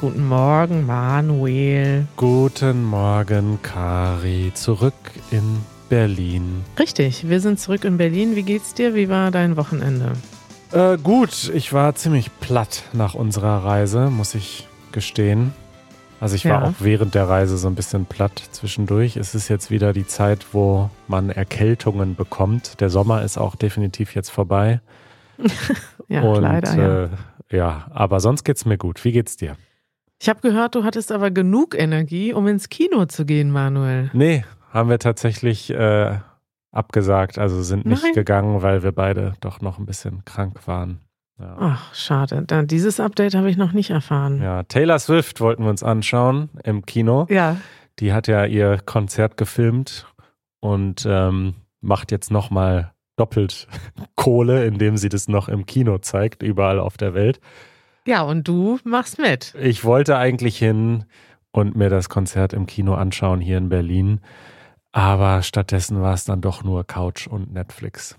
Guten 0.00 0.26
Morgen, 0.26 0.86
Manuel. 0.86 2.06
Guten 2.16 2.84
Morgen, 2.84 3.58
Kari. 3.62 4.50
Zurück 4.54 4.94
in 5.30 5.58
Berlin. 5.88 6.64
Richtig, 6.78 7.28
wir 7.28 7.40
sind 7.40 7.60
zurück 7.60 7.84
in 7.84 7.98
Berlin. 7.98 8.34
Wie 8.36 8.42
geht's 8.42 8.72
dir? 8.74 8.94
Wie 8.94 9.08
war 9.08 9.30
dein 9.30 9.56
Wochenende? 9.56 10.12
Äh, 10.72 10.96
gut, 10.98 11.50
ich 11.54 11.72
war 11.72 11.94
ziemlich 11.94 12.30
platt 12.40 12.84
nach 12.92 13.14
unserer 13.14 13.64
Reise, 13.64 14.08
muss 14.10 14.34
ich 14.34 14.66
gestehen. 14.92 15.52
Also 16.20 16.34
ich 16.36 16.44
war 16.46 16.62
Ja. 16.62 16.68
auch 16.68 16.74
während 16.80 17.14
der 17.14 17.28
Reise 17.28 17.58
so 17.58 17.68
ein 17.68 17.74
bisschen 17.74 18.06
platt 18.06 18.42
zwischendurch. 18.52 19.16
Es 19.16 19.34
ist 19.34 19.48
jetzt 19.48 19.70
wieder 19.70 19.92
die 19.92 20.06
Zeit, 20.06 20.46
wo 20.52 20.90
man 21.08 21.30
Erkältungen 21.30 22.14
bekommt. 22.14 22.80
Der 22.80 22.88
Sommer 22.90 23.22
ist 23.22 23.36
auch 23.38 23.54
definitiv 23.56 24.14
jetzt 24.14 24.30
vorbei. 24.30 24.80
Ja, 26.08 26.22
Und 26.22 26.42
leider, 26.42 26.74
ja. 26.76 27.04
Äh, 27.04 27.08
ja, 27.52 27.86
aber 27.90 28.18
sonst 28.18 28.42
geht's 28.42 28.64
mir 28.64 28.76
gut. 28.76 29.04
Wie 29.04 29.12
geht's 29.12 29.36
dir? 29.36 29.56
Ich 30.20 30.28
habe 30.28 30.40
gehört, 30.40 30.74
du 30.74 30.82
hattest 30.82 31.12
aber 31.12 31.30
genug 31.30 31.78
Energie, 31.78 32.32
um 32.32 32.48
ins 32.48 32.68
Kino 32.68 33.06
zu 33.06 33.24
gehen, 33.24 33.52
Manuel. 33.52 34.10
Nee, 34.12 34.44
haben 34.72 34.90
wir 34.90 34.98
tatsächlich 34.98 35.70
äh, 35.70 36.18
abgesagt. 36.72 37.38
Also 37.38 37.62
sind 37.62 37.86
nicht 37.86 38.02
Nein. 38.02 38.12
gegangen, 38.12 38.60
weil 38.62 38.82
wir 38.82 38.90
beide 38.92 39.34
doch 39.40 39.60
noch 39.60 39.78
ein 39.78 39.86
bisschen 39.86 40.24
krank 40.24 40.66
waren. 40.66 40.98
Ja. 41.38 41.56
Ach, 41.58 41.94
schade. 41.94 42.42
Da, 42.46 42.62
dieses 42.62 43.00
Update 43.00 43.34
habe 43.34 43.48
ich 43.48 43.56
noch 43.56 43.72
nicht 43.72 43.90
erfahren. 43.90 44.42
Ja, 44.42 44.62
Taylor 44.64 44.98
Swift 44.98 45.40
wollten 45.40 45.62
wir 45.62 45.70
uns 45.70 45.82
anschauen 45.82 46.50
im 46.64 46.84
Kino. 46.84 47.26
Ja. 47.30 47.56
Die 47.98 48.12
hat 48.12 48.26
ja 48.28 48.44
ihr 48.44 48.78
Konzert 48.84 49.36
gefilmt 49.36 50.06
und 50.60 51.06
ähm, 51.08 51.54
macht 51.80 52.12
jetzt 52.12 52.30
nochmal 52.30 52.92
doppelt 53.20 53.68
Kohle, 54.16 54.64
indem 54.64 54.96
sie 54.96 55.08
das 55.08 55.28
noch 55.28 55.48
im 55.48 55.66
Kino 55.66 55.98
zeigt, 55.98 56.42
überall 56.42 56.80
auf 56.80 56.96
der 56.96 57.14
Welt. 57.14 57.40
Ja, 58.06 58.22
und 58.22 58.48
du 58.48 58.78
machst 58.84 59.18
mit. 59.18 59.54
Ich 59.60 59.84
wollte 59.84 60.16
eigentlich 60.16 60.58
hin 60.58 61.04
und 61.52 61.76
mir 61.76 61.90
das 61.90 62.08
Konzert 62.08 62.52
im 62.52 62.66
Kino 62.66 62.94
anschauen 62.94 63.40
hier 63.40 63.58
in 63.58 63.68
Berlin, 63.68 64.20
aber 64.92 65.42
stattdessen 65.42 66.00
war 66.00 66.14
es 66.14 66.24
dann 66.24 66.40
doch 66.40 66.64
nur 66.64 66.84
Couch 66.84 67.26
und 67.26 67.52
Netflix. 67.52 68.16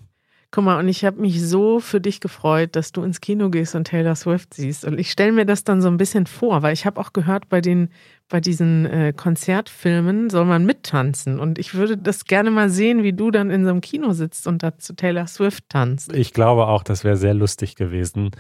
Guck 0.54 0.66
mal, 0.66 0.78
und 0.80 0.90
ich 0.90 1.06
habe 1.06 1.22
mich 1.22 1.42
so 1.42 1.80
für 1.80 2.02
dich 2.02 2.20
gefreut, 2.20 2.76
dass 2.76 2.92
du 2.92 3.04
ins 3.04 3.22
Kino 3.22 3.50
gehst 3.50 3.74
und 3.74 3.86
Taylor 3.86 4.16
Swift 4.16 4.54
siehst. 4.54 4.84
Und 4.84 5.00
ich 5.00 5.10
stelle 5.10 5.32
mir 5.32 5.46
das 5.46 5.64
dann 5.64 5.82
so 5.82 5.88
ein 5.88 5.96
bisschen 5.96 6.26
vor, 6.26 6.62
weil 6.62 6.74
ich 6.74 6.86
habe 6.86 7.00
auch 7.00 7.14
gehört, 7.14 7.48
bei 7.48 7.62
den, 7.62 7.88
bei 8.28 8.42
diesen 8.42 8.86
äh, 8.86 9.14
Konzertfilmen 9.16 10.30
soll 10.30 10.44
man 10.44 10.66
mittanzen. 10.66 11.40
Und 11.40 11.58
ich 11.58 11.74
würde 11.74 11.98
das 11.98 12.26
gerne 12.26 12.52
mal 12.52 12.70
sehen, 12.70 13.02
wie 13.02 13.14
du 13.14 13.32
dann 13.32 13.50
in 13.50 13.64
so 13.64 13.70
einem 13.70 13.80
Kino 13.80 14.12
sitzt 14.12 14.46
und 14.46 14.62
da 14.62 14.78
zu 14.78 14.94
Taylor 14.94 15.26
Swift 15.28 15.70
tanzt. 15.70 16.14
Ich 16.14 16.34
glaube 16.34 16.68
auch, 16.68 16.84
das 16.84 17.06
wäre 17.06 17.16
sehr 17.16 17.34
lustig 17.34 17.76
gewesen, 17.76 18.32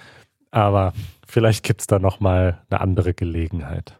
aber 0.51 0.91
vielleicht 1.25 1.63
gibt 1.63 1.79
es 1.79 1.87
da 1.87 1.97
nochmal 1.97 2.61
eine 2.69 2.81
andere 2.81 3.13
Gelegenheit. 3.13 3.97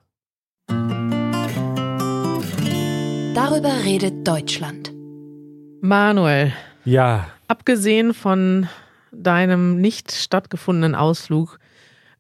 Darüber 3.34 3.72
redet 3.86 4.28
Deutschland. 4.28 4.92
Manuel, 5.80 6.52
Ja, 6.84 7.28
abgesehen 7.52 8.14
von 8.14 8.70
deinem 9.12 9.82
nicht 9.82 10.14
stattgefundenen 10.14 10.96
Ausflug, 10.96 11.60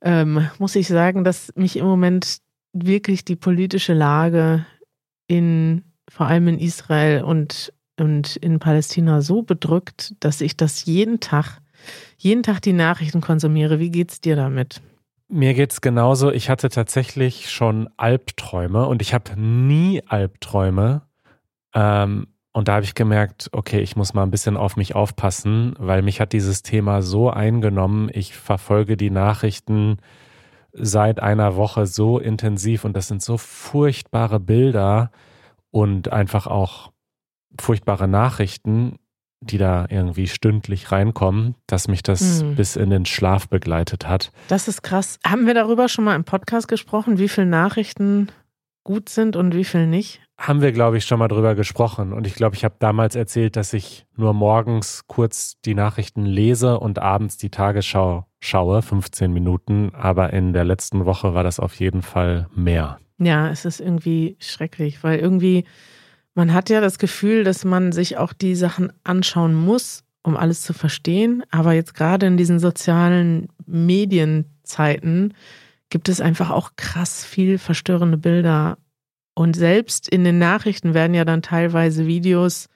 ähm, 0.01 0.49
muss 0.59 0.75
ich 0.75 0.89
sagen, 0.89 1.23
dass 1.23 1.53
mich 1.55 1.77
im 1.77 1.85
Moment 1.85 2.39
wirklich 2.73 3.23
die 3.23 3.37
politische 3.37 3.93
Lage 3.93 4.65
in 5.27 5.83
vor 6.09 6.27
allem 6.27 6.49
in 6.49 6.59
Israel 6.59 7.23
und, 7.23 7.71
und 7.97 8.35
in 8.35 8.59
Palästina 8.59 9.21
so 9.21 9.43
bedrückt, 9.43 10.13
dass 10.19 10.41
ich 10.41 10.57
das 10.57 10.83
jeden 10.83 11.21
Tag, 11.21 11.59
jeden 12.17 12.43
Tag 12.43 12.61
die 12.61 12.73
Nachrichten 12.73 13.21
konsumiere. 13.21 13.79
Wie 13.79 13.91
geht's 13.91 14.19
dir 14.19 14.35
damit? 14.35 14.81
Mir 15.29 15.53
geht's 15.53 15.79
genauso. 15.79 16.29
Ich 16.29 16.49
hatte 16.49 16.67
tatsächlich 16.67 17.49
schon 17.49 17.87
Albträume 17.95 18.85
und 18.85 19.01
ich 19.01 19.13
habe 19.13 19.39
nie 19.39 20.03
Albträume. 20.05 21.03
Ähm, 21.73 22.27
und 22.53 22.67
da 22.67 22.73
habe 22.75 22.83
ich 22.83 22.95
gemerkt, 22.95 23.49
okay, 23.53 23.79
ich 23.79 23.95
muss 23.95 24.13
mal 24.13 24.23
ein 24.23 24.31
bisschen 24.31 24.57
auf 24.57 24.75
mich 24.75 24.93
aufpassen, 24.95 25.73
weil 25.77 26.01
mich 26.01 26.19
hat 26.19 26.33
dieses 26.33 26.63
Thema 26.63 27.01
so 27.01 27.29
eingenommen. 27.29 28.09
Ich 28.13 28.35
verfolge 28.35 28.97
die 28.97 29.09
Nachrichten 29.09 29.97
seit 30.73 31.21
einer 31.21 31.55
Woche 31.55 31.85
so 31.85 32.19
intensiv 32.19 32.83
und 32.83 32.93
das 32.95 33.07
sind 33.07 33.21
so 33.21 33.37
furchtbare 33.37 34.39
Bilder 34.39 35.11
und 35.69 36.11
einfach 36.11 36.47
auch 36.47 36.91
furchtbare 37.59 38.07
Nachrichten, 38.07 38.97
die 39.41 39.57
da 39.57 39.85
irgendwie 39.89 40.27
stündlich 40.27 40.91
reinkommen, 40.91 41.55
dass 41.67 41.87
mich 41.87 42.03
das 42.03 42.41
Hm. 42.41 42.55
bis 42.55 42.75
in 42.75 42.89
den 42.89 43.05
Schlaf 43.05 43.47
begleitet 43.49 44.07
hat. 44.07 44.31
Das 44.49 44.67
ist 44.67 44.81
krass. 44.83 45.19
Haben 45.25 45.47
wir 45.47 45.53
darüber 45.53 45.89
schon 45.89 46.05
mal 46.05 46.15
im 46.15 46.23
Podcast 46.25 46.67
gesprochen, 46.67 47.17
wie 47.17 47.29
viele 47.29 47.47
Nachrichten 47.47 48.27
gut 48.83 49.09
sind 49.09 49.35
und 49.35 49.55
wie 49.55 49.63
viel 49.65 49.87
nicht? 49.87 50.21
Haben 50.41 50.61
wir, 50.61 50.71
glaube 50.71 50.97
ich, 50.97 51.05
schon 51.05 51.19
mal 51.19 51.27
drüber 51.27 51.53
gesprochen. 51.53 52.13
Und 52.13 52.25
ich 52.25 52.33
glaube, 52.33 52.55
ich 52.55 52.63
habe 52.63 52.73
damals 52.79 53.15
erzählt, 53.15 53.55
dass 53.55 53.73
ich 53.73 54.07
nur 54.17 54.33
morgens 54.33 55.03
kurz 55.05 55.61
die 55.63 55.75
Nachrichten 55.75 56.25
lese 56.25 56.79
und 56.79 56.97
abends 56.97 57.37
die 57.37 57.51
Tagesschau 57.51 58.25
schaue, 58.39 58.81
15 58.81 59.31
Minuten. 59.31 59.91
Aber 59.93 60.33
in 60.33 60.51
der 60.51 60.65
letzten 60.65 61.05
Woche 61.05 61.35
war 61.35 61.43
das 61.43 61.59
auf 61.59 61.75
jeden 61.75 62.01
Fall 62.01 62.47
mehr. 62.55 62.97
Ja, 63.19 63.49
es 63.49 63.65
ist 63.65 63.79
irgendwie 63.79 64.35
schrecklich, 64.39 65.03
weil 65.03 65.19
irgendwie, 65.19 65.65
man 66.33 66.53
hat 66.53 66.71
ja 66.71 66.81
das 66.81 66.97
Gefühl, 66.97 67.43
dass 67.43 67.63
man 67.63 67.91
sich 67.91 68.17
auch 68.17 68.33
die 68.33 68.55
Sachen 68.55 68.91
anschauen 69.03 69.53
muss, 69.53 70.03
um 70.23 70.35
alles 70.35 70.63
zu 70.63 70.73
verstehen. 70.73 71.43
Aber 71.51 71.73
jetzt 71.73 71.93
gerade 71.93 72.25
in 72.25 72.37
diesen 72.37 72.57
sozialen 72.57 73.47
Medienzeiten 73.67 75.35
gibt 75.91 76.09
es 76.09 76.19
einfach 76.19 76.49
auch 76.49 76.71
krass 76.77 77.23
viel 77.23 77.59
verstörende 77.59 78.17
Bilder. 78.17 78.79
Und 79.33 79.55
selbst 79.55 80.09
in 80.09 80.23
den 80.23 80.39
Nachrichten 80.39 80.93
werden 80.93 81.13
ja 81.13 81.25
dann 81.25 81.41
teilweise 81.41 82.05
Videos 82.05 82.67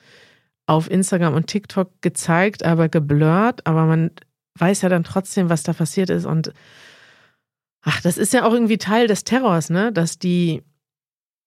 auf 0.67 0.89
Instagram 0.89 1.33
und 1.35 1.47
TikTok 1.47 1.91
gezeigt, 2.01 2.63
aber 2.63 2.89
geblurrt. 2.89 3.65
Aber 3.67 3.85
man 3.85 4.11
weiß 4.57 4.81
ja 4.81 4.89
dann 4.89 5.03
trotzdem, 5.03 5.49
was 5.49 5.63
da 5.63 5.73
passiert 5.73 6.09
ist. 6.09 6.25
Und 6.25 6.53
ach, 7.83 8.01
das 8.01 8.17
ist 8.17 8.33
ja 8.33 8.45
auch 8.47 8.53
irgendwie 8.53 8.77
Teil 8.77 9.07
des 9.07 9.23
Terrors, 9.25 9.69
ne? 9.69 9.91
Dass 9.91 10.17
die, 10.17 10.63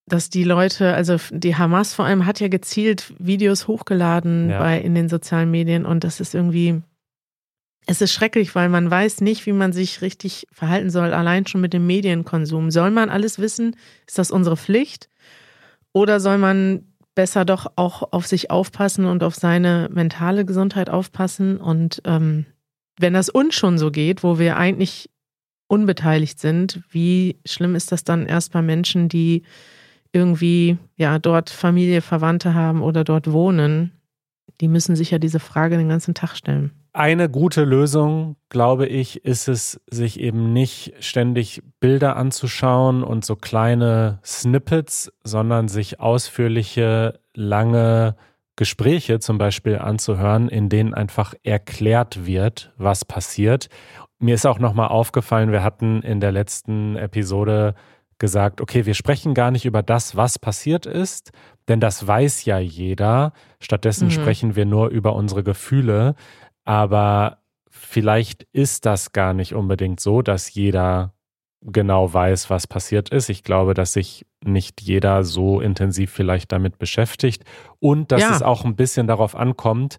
dass 0.06 0.30
die 0.30 0.44
Leute, 0.44 0.94
also 0.94 1.16
die 1.30 1.56
Hamas 1.56 1.94
vor 1.94 2.04
allem 2.04 2.26
hat 2.26 2.40
ja 2.40 2.48
gezielt 2.48 3.12
Videos 3.18 3.66
hochgeladen 3.66 4.50
Ja. 4.50 4.58
bei 4.58 4.78
in 4.78 4.94
den 4.94 5.08
sozialen 5.08 5.50
Medien 5.50 5.84
und 5.84 6.04
das 6.04 6.20
ist 6.20 6.34
irgendwie, 6.34 6.82
es 7.90 8.02
ist 8.02 8.12
schrecklich, 8.12 8.54
weil 8.54 8.68
man 8.68 8.90
weiß 8.90 9.22
nicht, 9.22 9.46
wie 9.46 9.52
man 9.52 9.72
sich 9.72 10.02
richtig 10.02 10.46
verhalten 10.52 10.90
soll, 10.90 11.14
allein 11.14 11.46
schon 11.46 11.62
mit 11.62 11.72
dem 11.72 11.86
Medienkonsum. 11.86 12.70
Soll 12.70 12.90
man 12.90 13.08
alles 13.08 13.38
wissen? 13.38 13.76
Ist 14.06 14.18
das 14.18 14.30
unsere 14.30 14.58
Pflicht? 14.58 15.08
Oder 15.94 16.20
soll 16.20 16.36
man 16.36 16.84
besser 17.14 17.46
doch 17.46 17.72
auch 17.76 18.12
auf 18.12 18.26
sich 18.26 18.50
aufpassen 18.50 19.06
und 19.06 19.24
auf 19.24 19.34
seine 19.34 19.88
mentale 19.90 20.44
Gesundheit 20.44 20.90
aufpassen? 20.90 21.56
Und 21.56 22.02
ähm, 22.04 22.44
wenn 22.98 23.14
das 23.14 23.30
uns 23.30 23.54
schon 23.54 23.78
so 23.78 23.90
geht, 23.90 24.22
wo 24.22 24.38
wir 24.38 24.58
eigentlich 24.58 25.08
unbeteiligt 25.66 26.38
sind, 26.38 26.82
wie 26.90 27.40
schlimm 27.46 27.74
ist 27.74 27.90
das 27.90 28.04
dann 28.04 28.26
erst 28.26 28.52
bei 28.52 28.60
Menschen, 28.60 29.08
die 29.08 29.44
irgendwie 30.12 30.76
ja 30.96 31.18
dort 31.18 31.48
Familie, 31.48 32.02
Verwandte 32.02 32.52
haben 32.52 32.82
oder 32.82 33.02
dort 33.02 33.32
wohnen? 33.32 33.92
Die 34.60 34.68
müssen 34.68 34.94
sich 34.94 35.10
ja 35.10 35.18
diese 35.18 35.40
Frage 35.40 35.78
den 35.78 35.88
ganzen 35.88 36.12
Tag 36.12 36.36
stellen. 36.36 36.77
Eine 36.98 37.28
gute 37.28 37.62
Lösung, 37.62 38.34
glaube 38.48 38.86
ich, 38.88 39.24
ist 39.24 39.46
es, 39.46 39.80
sich 39.88 40.18
eben 40.18 40.52
nicht 40.52 40.94
ständig 40.98 41.62
Bilder 41.78 42.16
anzuschauen 42.16 43.04
und 43.04 43.24
so 43.24 43.36
kleine 43.36 44.18
Snippets, 44.24 45.12
sondern 45.22 45.68
sich 45.68 46.00
ausführliche, 46.00 47.20
lange 47.34 48.16
Gespräche 48.56 49.20
zum 49.20 49.38
Beispiel 49.38 49.78
anzuhören, 49.78 50.48
in 50.48 50.68
denen 50.68 50.92
einfach 50.92 51.34
erklärt 51.44 52.26
wird, 52.26 52.72
was 52.78 53.04
passiert. 53.04 53.68
Mir 54.18 54.34
ist 54.34 54.44
auch 54.44 54.58
nochmal 54.58 54.88
aufgefallen, 54.88 55.52
wir 55.52 55.62
hatten 55.62 56.02
in 56.02 56.18
der 56.18 56.32
letzten 56.32 56.96
Episode 56.96 57.76
gesagt, 58.18 58.60
okay, 58.60 58.86
wir 58.86 58.94
sprechen 58.94 59.34
gar 59.34 59.52
nicht 59.52 59.66
über 59.66 59.84
das, 59.84 60.16
was 60.16 60.40
passiert 60.40 60.84
ist, 60.86 61.30
denn 61.68 61.78
das 61.78 62.04
weiß 62.04 62.44
ja 62.44 62.58
jeder. 62.58 63.32
Stattdessen 63.60 64.06
Mhm. 64.06 64.10
sprechen 64.10 64.56
wir 64.56 64.66
nur 64.66 64.88
über 64.88 65.14
unsere 65.14 65.44
Gefühle. 65.44 66.16
Aber 66.68 67.38
vielleicht 67.70 68.42
ist 68.52 68.84
das 68.84 69.12
gar 69.12 69.32
nicht 69.32 69.54
unbedingt 69.54 70.00
so, 70.00 70.20
dass 70.20 70.52
jeder 70.52 71.14
genau 71.62 72.12
weiß, 72.12 72.50
was 72.50 72.66
passiert 72.66 73.08
ist. 73.08 73.30
Ich 73.30 73.42
glaube, 73.42 73.72
dass 73.72 73.94
sich 73.94 74.26
nicht 74.44 74.82
jeder 74.82 75.24
so 75.24 75.60
intensiv 75.62 76.10
vielleicht 76.12 76.52
damit 76.52 76.78
beschäftigt 76.78 77.42
und 77.80 78.12
dass 78.12 78.20
Ja. 78.20 78.32
es 78.36 78.42
auch 78.42 78.66
ein 78.66 78.76
bisschen 78.76 79.06
darauf 79.06 79.34
ankommt, 79.34 79.98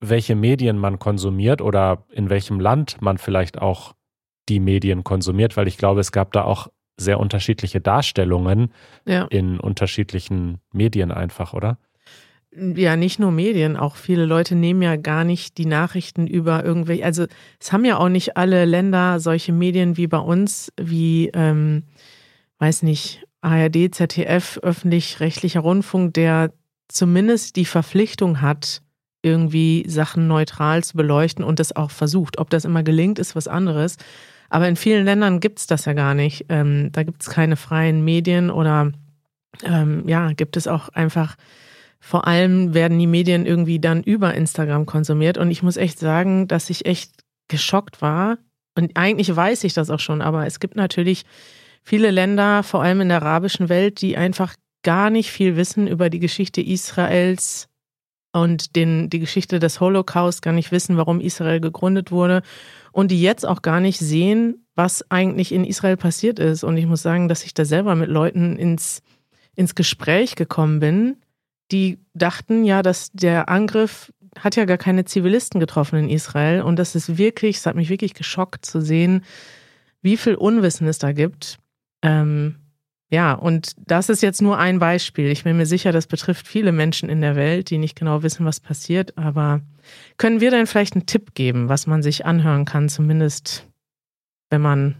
welche 0.00 0.34
Medien 0.36 0.76
man 0.76 0.98
konsumiert 0.98 1.62
oder 1.62 2.04
in 2.10 2.28
welchem 2.28 2.60
Land 2.60 3.00
man 3.00 3.16
vielleicht 3.16 3.58
auch 3.60 3.94
die 4.50 4.60
Medien 4.60 5.02
konsumiert, 5.04 5.56
weil 5.56 5.68
ich 5.68 5.78
glaube, 5.78 6.00
es 6.00 6.12
gab 6.12 6.32
da 6.32 6.44
auch 6.44 6.68
sehr 6.98 7.18
unterschiedliche 7.18 7.80
Darstellungen 7.80 8.72
Ja. 9.06 9.24
in 9.30 9.58
unterschiedlichen 9.58 10.60
Medien 10.70 11.12
einfach, 11.12 11.54
oder? 11.54 11.78
Ja, 12.52 12.96
nicht 12.96 13.20
nur 13.20 13.30
Medien, 13.30 13.76
auch 13.76 13.96
viele 13.96 14.24
Leute 14.26 14.56
nehmen 14.56 14.82
ja 14.82 14.96
gar 14.96 15.24
nicht 15.24 15.56
die 15.58 15.66
Nachrichten 15.66 16.26
über 16.26 16.64
irgendwelche, 16.64 17.04
also 17.04 17.26
es 17.60 17.72
haben 17.72 17.84
ja 17.84 17.98
auch 17.98 18.08
nicht 18.08 18.36
alle 18.36 18.64
Länder 18.64 19.20
solche 19.20 19.52
Medien 19.52 19.96
wie 19.96 20.08
bei 20.08 20.18
uns, 20.18 20.72
wie, 20.80 21.30
ähm, 21.32 21.84
weiß 22.58 22.82
nicht, 22.82 23.24
ARD, 23.40 23.94
ZDF, 23.94 24.58
öffentlich-rechtlicher 24.62 25.60
Rundfunk, 25.60 26.14
der 26.14 26.52
zumindest 26.88 27.56
die 27.56 27.64
Verpflichtung 27.64 28.40
hat, 28.40 28.82
irgendwie 29.22 29.84
Sachen 29.86 30.26
neutral 30.26 30.82
zu 30.82 30.96
beleuchten 30.96 31.44
und 31.44 31.58
das 31.60 31.74
auch 31.76 31.90
versucht. 31.90 32.38
Ob 32.38 32.50
das 32.50 32.64
immer 32.64 32.82
gelingt, 32.82 33.18
ist 33.18 33.36
was 33.36 33.48
anderes. 33.48 33.96
Aber 34.48 34.66
in 34.68 34.76
vielen 34.76 35.04
Ländern 35.04 35.40
gibt 35.40 35.60
es 35.60 35.66
das 35.66 35.84
ja 35.84 35.92
gar 35.92 36.14
nicht. 36.14 36.46
Ähm, 36.48 36.90
da 36.92 37.02
gibt 37.02 37.22
es 37.22 37.30
keine 37.30 37.56
freien 37.56 38.04
Medien 38.04 38.50
oder 38.50 38.92
ähm, 39.62 40.08
ja, 40.08 40.32
gibt 40.32 40.56
es 40.56 40.66
auch 40.66 40.88
einfach, 40.90 41.36
vor 42.00 42.26
allem 42.26 42.74
werden 42.74 42.98
die 42.98 43.06
Medien 43.06 43.46
irgendwie 43.46 43.78
dann 43.78 44.02
über 44.02 44.34
Instagram 44.34 44.86
konsumiert. 44.86 45.38
Und 45.38 45.50
ich 45.50 45.62
muss 45.62 45.76
echt 45.76 45.98
sagen, 45.98 46.48
dass 46.48 46.70
ich 46.70 46.86
echt 46.86 47.12
geschockt 47.48 48.00
war. 48.00 48.38
Und 48.76 48.92
eigentlich 48.96 49.34
weiß 49.34 49.64
ich 49.64 49.74
das 49.74 49.90
auch 49.90 50.00
schon, 50.00 50.22
aber 50.22 50.46
es 50.46 50.60
gibt 50.60 50.76
natürlich 50.76 51.24
viele 51.82 52.10
Länder, 52.10 52.62
vor 52.62 52.82
allem 52.82 53.02
in 53.02 53.08
der 53.08 53.22
arabischen 53.22 53.68
Welt, 53.68 54.00
die 54.00 54.16
einfach 54.16 54.54
gar 54.82 55.10
nicht 55.10 55.30
viel 55.30 55.56
wissen 55.56 55.86
über 55.86 56.08
die 56.08 56.20
Geschichte 56.20 56.62
Israels 56.62 57.68
und 58.32 58.76
den, 58.76 59.10
die 59.10 59.18
Geschichte 59.18 59.58
des 59.58 59.80
Holocaust, 59.80 60.40
gar 60.40 60.52
nicht 60.52 60.72
wissen, 60.72 60.96
warum 60.96 61.20
Israel 61.20 61.60
gegründet 61.60 62.12
wurde 62.12 62.42
und 62.92 63.10
die 63.10 63.20
jetzt 63.20 63.46
auch 63.46 63.60
gar 63.60 63.80
nicht 63.80 63.98
sehen, 63.98 64.66
was 64.74 65.04
eigentlich 65.10 65.52
in 65.52 65.64
Israel 65.64 65.96
passiert 65.96 66.38
ist. 66.38 66.64
Und 66.64 66.76
ich 66.76 66.86
muss 66.86 67.02
sagen, 67.02 67.28
dass 67.28 67.44
ich 67.44 67.52
da 67.52 67.64
selber 67.64 67.94
mit 67.94 68.08
Leuten 68.08 68.56
ins, 68.56 69.02
ins 69.54 69.74
Gespräch 69.74 70.36
gekommen 70.36 70.80
bin, 70.80 71.16
die 71.70 71.98
dachten 72.14 72.64
ja, 72.64 72.82
dass 72.82 73.10
der 73.12 73.48
Angriff 73.48 74.12
hat 74.38 74.56
ja 74.56 74.64
gar 74.64 74.78
keine 74.78 75.04
Zivilisten 75.04 75.60
getroffen 75.60 75.98
in 75.98 76.08
Israel. 76.08 76.62
Und 76.62 76.78
das 76.78 76.94
ist 76.94 77.18
wirklich, 77.18 77.58
es 77.58 77.66
hat 77.66 77.76
mich 77.76 77.88
wirklich 77.88 78.14
geschockt 78.14 78.64
zu 78.64 78.80
sehen, 78.80 79.24
wie 80.02 80.16
viel 80.16 80.34
Unwissen 80.34 80.86
es 80.86 80.98
da 80.98 81.12
gibt. 81.12 81.58
Ähm, 82.02 82.56
ja, 83.10 83.32
und 83.32 83.72
das 83.76 84.08
ist 84.08 84.22
jetzt 84.22 84.40
nur 84.40 84.56
ein 84.58 84.78
Beispiel. 84.78 85.30
Ich 85.30 85.42
bin 85.42 85.56
mir 85.56 85.66
sicher, 85.66 85.90
das 85.90 86.06
betrifft 86.06 86.46
viele 86.46 86.70
Menschen 86.70 87.08
in 87.08 87.20
der 87.20 87.34
Welt, 87.34 87.70
die 87.70 87.78
nicht 87.78 87.98
genau 87.98 88.22
wissen, 88.22 88.46
was 88.46 88.60
passiert. 88.60 89.18
Aber 89.18 89.62
können 90.16 90.40
wir 90.40 90.52
denn 90.52 90.66
vielleicht 90.66 90.94
einen 90.94 91.06
Tipp 91.06 91.34
geben, 91.34 91.68
was 91.68 91.88
man 91.88 92.02
sich 92.02 92.24
anhören 92.24 92.64
kann, 92.64 92.88
zumindest 92.88 93.66
wenn 94.48 94.60
man 94.60 94.94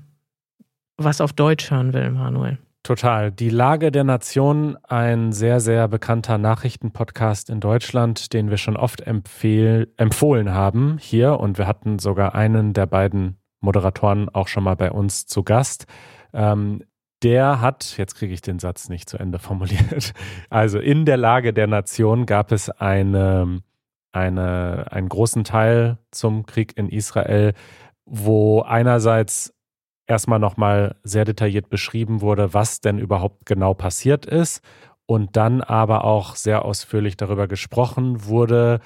was 0.96 1.20
auf 1.20 1.32
Deutsch 1.32 1.70
hören 1.70 1.92
will, 1.92 2.10
Manuel? 2.10 2.58
Total. 2.82 3.30
Die 3.30 3.50
Lage 3.50 3.92
der 3.92 4.04
Nation, 4.04 4.78
ein 4.84 5.32
sehr, 5.32 5.60
sehr 5.60 5.86
bekannter 5.86 6.38
Nachrichtenpodcast 6.38 7.50
in 7.50 7.60
Deutschland, 7.60 8.32
den 8.32 8.48
wir 8.48 8.56
schon 8.56 8.76
oft 8.76 9.02
empfohlen 9.02 10.54
haben 10.54 10.96
hier. 10.98 11.38
Und 11.38 11.58
wir 11.58 11.66
hatten 11.66 11.98
sogar 11.98 12.34
einen 12.34 12.72
der 12.72 12.86
beiden 12.86 13.38
Moderatoren 13.60 14.30
auch 14.30 14.48
schon 14.48 14.64
mal 14.64 14.76
bei 14.76 14.90
uns 14.90 15.26
zu 15.26 15.42
Gast. 15.42 15.86
Ähm, 16.32 16.82
der 17.22 17.60
hat, 17.60 17.98
jetzt 17.98 18.14
kriege 18.14 18.32
ich 18.32 18.40
den 18.40 18.58
Satz 18.58 18.88
nicht 18.88 19.10
zu 19.10 19.18
Ende 19.18 19.38
formuliert, 19.40 20.14
also 20.48 20.78
in 20.78 21.04
der 21.04 21.18
Lage 21.18 21.52
der 21.52 21.66
Nation 21.66 22.24
gab 22.24 22.50
es 22.50 22.70
eine, 22.70 23.60
eine, 24.12 24.86
einen 24.90 25.08
großen 25.08 25.44
Teil 25.44 25.98
zum 26.10 26.46
Krieg 26.46 26.76
in 26.78 26.88
Israel, 26.88 27.52
wo 28.06 28.62
einerseits 28.62 29.54
erstmal 30.10 30.38
nochmal 30.38 30.96
sehr 31.04 31.24
detailliert 31.24 31.70
beschrieben 31.70 32.20
wurde, 32.20 32.52
was 32.52 32.80
denn 32.80 32.98
überhaupt 32.98 33.46
genau 33.46 33.74
passiert 33.74 34.26
ist 34.26 34.62
und 35.06 35.36
dann 35.36 35.60
aber 35.62 36.04
auch 36.04 36.36
sehr 36.36 36.64
ausführlich 36.64 37.16
darüber 37.16 37.48
gesprochen 37.48 38.26
wurde, 38.26 38.80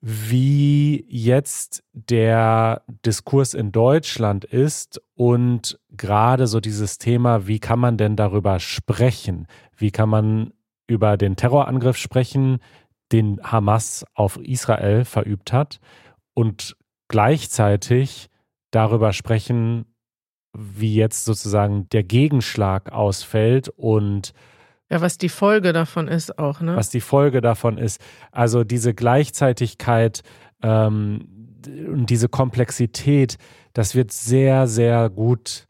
wie 0.00 1.04
jetzt 1.08 1.82
der 1.92 2.82
Diskurs 3.04 3.54
in 3.54 3.72
Deutschland 3.72 4.44
ist 4.44 5.00
und 5.14 5.78
gerade 5.90 6.46
so 6.46 6.60
dieses 6.60 6.98
Thema, 6.98 7.46
wie 7.46 7.58
kann 7.58 7.78
man 7.78 7.96
denn 7.96 8.16
darüber 8.16 8.60
sprechen? 8.60 9.46
Wie 9.76 9.90
kann 9.90 10.08
man 10.08 10.52
über 10.86 11.16
den 11.16 11.36
Terrorangriff 11.36 11.96
sprechen, 11.96 12.58
den 13.12 13.40
Hamas 13.42 14.04
auf 14.14 14.38
Israel 14.38 15.04
verübt 15.04 15.52
hat 15.52 15.80
und 16.34 16.76
gleichzeitig 17.08 18.28
darüber 18.70 19.12
sprechen, 19.12 19.86
wie 20.56 20.94
jetzt 20.94 21.24
sozusagen 21.24 21.88
der 21.90 22.02
Gegenschlag 22.02 22.92
ausfällt 22.92 23.68
und 23.68 24.32
ja, 24.90 25.00
was 25.00 25.18
die 25.18 25.28
Folge 25.28 25.72
davon 25.72 26.06
ist 26.06 26.38
auch, 26.38 26.60
ne? 26.60 26.76
Was 26.76 26.90
die 26.90 27.00
Folge 27.00 27.40
davon 27.40 27.76
ist. 27.76 28.00
Also 28.30 28.62
diese 28.62 28.94
Gleichzeitigkeit 28.94 30.22
ähm, 30.62 31.56
und 31.66 32.08
diese 32.08 32.28
Komplexität, 32.28 33.36
das 33.72 33.96
wird 33.96 34.12
sehr, 34.12 34.68
sehr 34.68 35.10
gut 35.10 35.66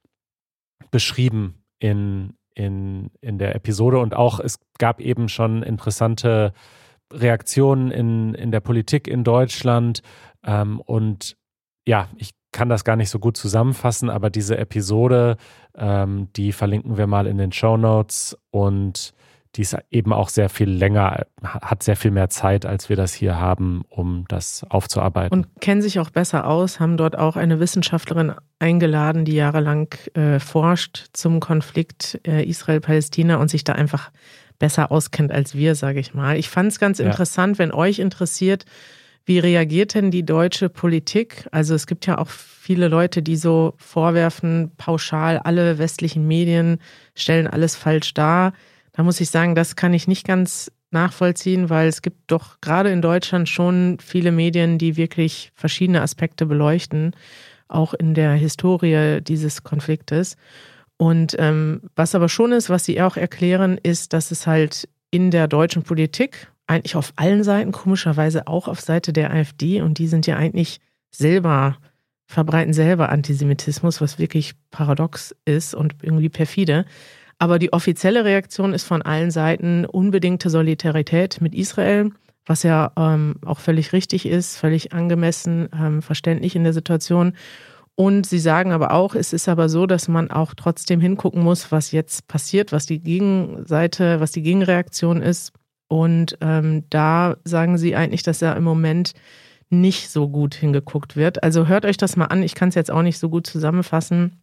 beschrieben 0.91 1.63
in, 1.79 2.35
in, 2.55 3.11
in 3.23 3.39
der 3.39 3.55
Episode. 3.55 3.99
Und 3.99 4.15
auch 4.15 4.39
es 4.39 4.59
gab 4.79 5.01
eben 5.01 5.31
schon 5.31 5.63
interessante 5.63 6.53
Reaktionen 7.11 7.91
in, 7.91 8.35
in 8.35 8.51
der 8.51 8.61
Politik 8.61 9.09
in 9.09 9.25
Deutschland. 9.25 10.03
Ähm, 10.45 10.81
und 10.81 11.37
ja, 11.87 12.09
ich 12.17 12.31
kann 12.57 12.71
das 12.71 12.85
gar 12.85 12.97
nicht 12.97 13.11
so 13.11 13.19
gut 13.19 13.37
zusammenfassen, 13.37 14.09
aber 14.09 14.31
diese 14.31 14.57
Episode, 14.57 15.37
ähm, 15.77 16.29
die 16.37 16.53
verlinken 16.53 16.97
wir 16.97 17.07
mal 17.07 17.27
in 17.27 17.37
den 17.37 17.53
Show 17.53 17.77
Notes 17.77 18.35
und 18.51 19.13
die 19.57 19.61
ist 19.61 19.77
eben 19.91 20.15
auch 20.15 20.31
sehr 20.31 20.49
viel 20.49 20.71
länger, 20.71 21.27
hat 21.43 21.83
sehr 21.83 21.97
viel 21.97 22.11
mehr 22.11 22.31
Zeit, 22.31 22.65
als 22.65 22.89
wir 22.89 22.97
das 22.97 23.13
hier 23.13 23.39
haben, 23.39 23.85
um 23.91 24.25
das 24.29 24.65
aufzuarbeiten. 24.71 25.37
Und 25.37 25.61
kennen 25.61 25.83
sich 25.83 26.01
auch 26.01 26.09
besser 26.09 26.47
aus, 26.47 26.81
haben 26.81 26.97
dort 26.97 27.19
auch 27.19 27.37
eine 27.37 27.61
Wissenschaftlerin 27.61 28.33
eingeladen, 28.59 29.27
die 29.27 29.35
jahrelang 29.35 29.95
äh, 30.15 30.41
forscht 30.41 31.09
zum 31.13 31.41
Konflikt 31.41 32.19
äh, 32.27 32.43
Israel-Palästina 32.43 33.37
und 33.37 33.51
sich 33.51 33.65
da 33.65 33.75
einfach 33.75 34.11
besser 34.59 34.91
auskennt 34.91 35.31
als 35.31 35.55
wir, 35.55 35.75
sage 35.75 36.01
ich 36.01 36.15
mal. 36.15 36.39
Ich 36.39 36.49
fand 36.49 36.73
es 36.73 36.79
ganz 36.79 37.01
ja. 37.01 37.05
interessant, 37.05 37.59
wenn 37.59 37.71
euch 37.71 37.99
interessiert, 37.99 38.65
wie 39.27 39.41
reagiert 39.41 39.95
denn 39.95 40.13
die 40.13 40.25
deutsche 40.25 40.69
Politik? 40.69 41.49
Also 41.51 41.75
es 41.75 41.89
gibt 41.89 42.07
ja 42.07 42.19
auch 42.19 42.29
viele 42.29 42.87
Leute, 42.87 43.23
die 43.23 43.37
so 43.37 43.75
vorwerfen, 43.77 44.71
pauschal, 44.77 45.39
alle 45.41 45.79
westlichen 45.79 46.29
Medien 46.29 46.79
stellen 47.17 47.49
alles 47.49 47.75
falsch 47.75 48.15
dar. 48.15 48.53
Da 48.93 49.03
muss 49.03 49.21
ich 49.21 49.29
sagen, 49.29 49.57
das 49.57 49.75
kann 49.75 49.93
ich 49.93 50.07
nicht 50.07 50.27
ganz 50.27 50.71
nachvollziehen, 50.93 51.69
weil 51.69 51.89
es 51.89 52.03
gibt 52.03 52.31
doch 52.31 52.61
gerade 52.61 52.91
in 52.91 53.03
Deutschland 53.03 53.49
schon 53.49 53.99
viele 54.01 54.31
Medien, 54.31 54.79
die 54.79 54.97
wirklich 54.97 55.51
verschiedene 55.55 56.03
Aspekte 56.03 56.47
beleuchten, 56.47 57.11
auch 57.67 57.95
in 57.95 58.15
der 58.15 58.35
Historie 58.35 59.21
dieses 59.23 59.65
Konfliktes. 59.65 60.37
Und 60.99 61.35
ähm, 61.41 61.83
was 61.97 62.15
aber 62.15 62.29
schon 62.29 62.53
ist, 62.53 62.71
was 62.71 62.85
Sie 62.85 63.03
auch 63.03 63.17
erklären, 63.17 63.77
ist, 63.83 64.13
dass 64.13 64.31
es 64.31 64.47
halt 64.47 64.89
in 65.11 65.33
der 65.33 65.49
deutschen 65.49 65.83
Politik 65.83 66.49
eigentlich 66.67 66.97
auf 66.97 67.13
allen 67.17 67.45
Seiten, 67.45 67.73
komischerweise 67.73 68.47
auch 68.47 68.69
auf 68.69 68.81
Seite 68.81 69.13
der 69.13 69.33
AfD. 69.33 69.83
Und 69.83 69.99
die 69.99 70.09
sind 70.09 70.27
ja 70.27 70.37
eigentlich 70.37 70.81
selber, 71.11 71.79
verbreiten 72.27 72.73
selber 72.73 73.11
Antisemitismus, 73.11 74.01
was 74.01 74.19
wirklich 74.19 74.55
paradox 74.71 75.35
ist 75.45 75.75
und 75.75 75.95
irgendwie 76.03 76.29
perfide. 76.29 76.85
Aber 77.39 77.59
die 77.59 77.73
offizielle 77.73 78.25
Reaktion 78.25 78.73
ist 78.73 78.85
von 78.85 79.03
allen 79.03 79.31
Seiten 79.31 79.85
unbedingte 79.85 80.51
Solidarität 80.51 81.41
mit 81.41 81.55
Israel, 81.55 82.11
was 82.47 82.63
ja 82.63 82.93
ähm, 82.97 83.37
auch 83.45 83.59
völlig 83.59 83.93
richtig 83.93 84.27
ist, 84.27 84.57
völlig 84.57 84.93
angemessen, 84.93 85.69
ähm, 85.79 86.01
verständlich 86.03 86.57
in 86.57 86.65
der 86.65 86.73
Situation. 86.73 87.35
Und 87.95 88.27
sie 88.27 88.39
sagen 88.39 88.73
aber 88.73 88.93
auch, 88.93 89.15
es 89.15 89.33
ist 89.33 89.49
aber 89.49 89.69
so, 89.69 89.87
dass 89.87 90.07
man 90.07 90.31
auch 90.31 90.55
trotzdem 90.55 91.01
hingucken 91.01 91.43
muss, 91.43 91.73
was 91.73 91.93
jetzt 91.93 92.29
passiert, 92.29 92.73
was 92.73 92.87
die 92.87 93.01
Gegenseite, 93.01 94.21
was 94.21 94.33
die 94.33 94.43
Gegenreaktion 94.43 95.23
ist. 95.23 95.53
Und 95.89 96.37
ähm, 96.41 96.85
da 96.91 97.37
sagen 97.45 97.79
sie 97.79 97.95
eigentlich, 97.95 98.23
dass 98.23 98.41
ja 98.41 98.53
im 98.53 98.65
Moment 98.65 99.13
nicht 99.69 100.11
so 100.11 100.29
gut 100.29 100.55
hingeguckt 100.55 101.17
wird. 101.17 101.43
Also 101.43 101.67
hört 101.67 101.85
euch 101.85 101.97
das 101.97 102.17
mal 102.17 102.27
an. 102.27 102.43
Ich 102.43 102.55
kann 102.55 102.69
es 102.69 102.75
jetzt 102.75 102.91
auch 102.91 103.03
nicht 103.03 103.19
so 103.19 103.29
gut 103.29 103.47
zusammenfassen, 103.47 104.41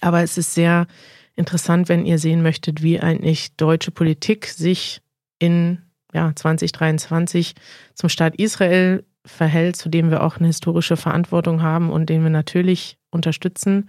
aber 0.00 0.22
es 0.22 0.38
ist 0.38 0.54
sehr 0.54 0.86
interessant, 1.34 1.88
wenn 1.88 2.06
ihr 2.06 2.18
sehen 2.18 2.42
möchtet, 2.42 2.82
wie 2.82 3.00
eigentlich 3.00 3.56
deutsche 3.56 3.90
Politik 3.90 4.46
sich 4.46 5.00
in 5.38 5.78
ja, 6.12 6.32
2023 6.34 7.54
zum 7.94 8.08
Staat 8.08 8.36
Israel 8.36 9.04
verhält, 9.24 9.76
zu 9.76 9.88
dem 9.88 10.10
wir 10.10 10.22
auch 10.22 10.38
eine 10.38 10.48
historische 10.48 10.96
Verantwortung 10.96 11.62
haben 11.62 11.90
und 11.90 12.08
den 12.10 12.22
wir 12.22 12.30
natürlich 12.30 12.98
unterstützen 13.10 13.88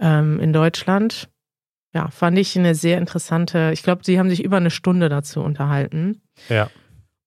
ähm, 0.00 0.40
in 0.40 0.52
Deutschland 0.52 1.28
ja, 1.94 2.08
fand 2.08 2.38
ich 2.38 2.58
eine 2.58 2.74
sehr 2.74 2.98
interessante, 2.98 3.70
ich 3.72 3.82
glaube, 3.82 4.02
sie 4.04 4.18
haben 4.18 4.28
sich 4.28 4.42
über 4.42 4.56
eine 4.56 4.70
Stunde 4.70 5.08
dazu 5.08 5.40
unterhalten. 5.40 6.20
Ja. 6.48 6.70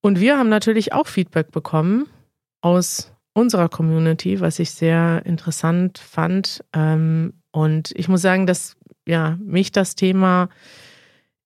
Und 0.01 0.19
wir 0.19 0.37
haben 0.37 0.49
natürlich 0.49 0.93
auch 0.93 1.07
Feedback 1.07 1.51
bekommen 1.51 2.07
aus 2.61 3.13
unserer 3.33 3.69
Community, 3.69 4.39
was 4.39 4.59
ich 4.59 4.71
sehr 4.71 5.21
interessant 5.25 5.99
fand. 5.99 6.63
Ähm, 6.73 7.33
und 7.51 7.91
ich 7.95 8.07
muss 8.07 8.21
sagen, 8.21 8.45
dass 8.45 8.75
ja, 9.07 9.37
mich 9.41 9.71
das 9.71 9.95
Thema 9.95 10.49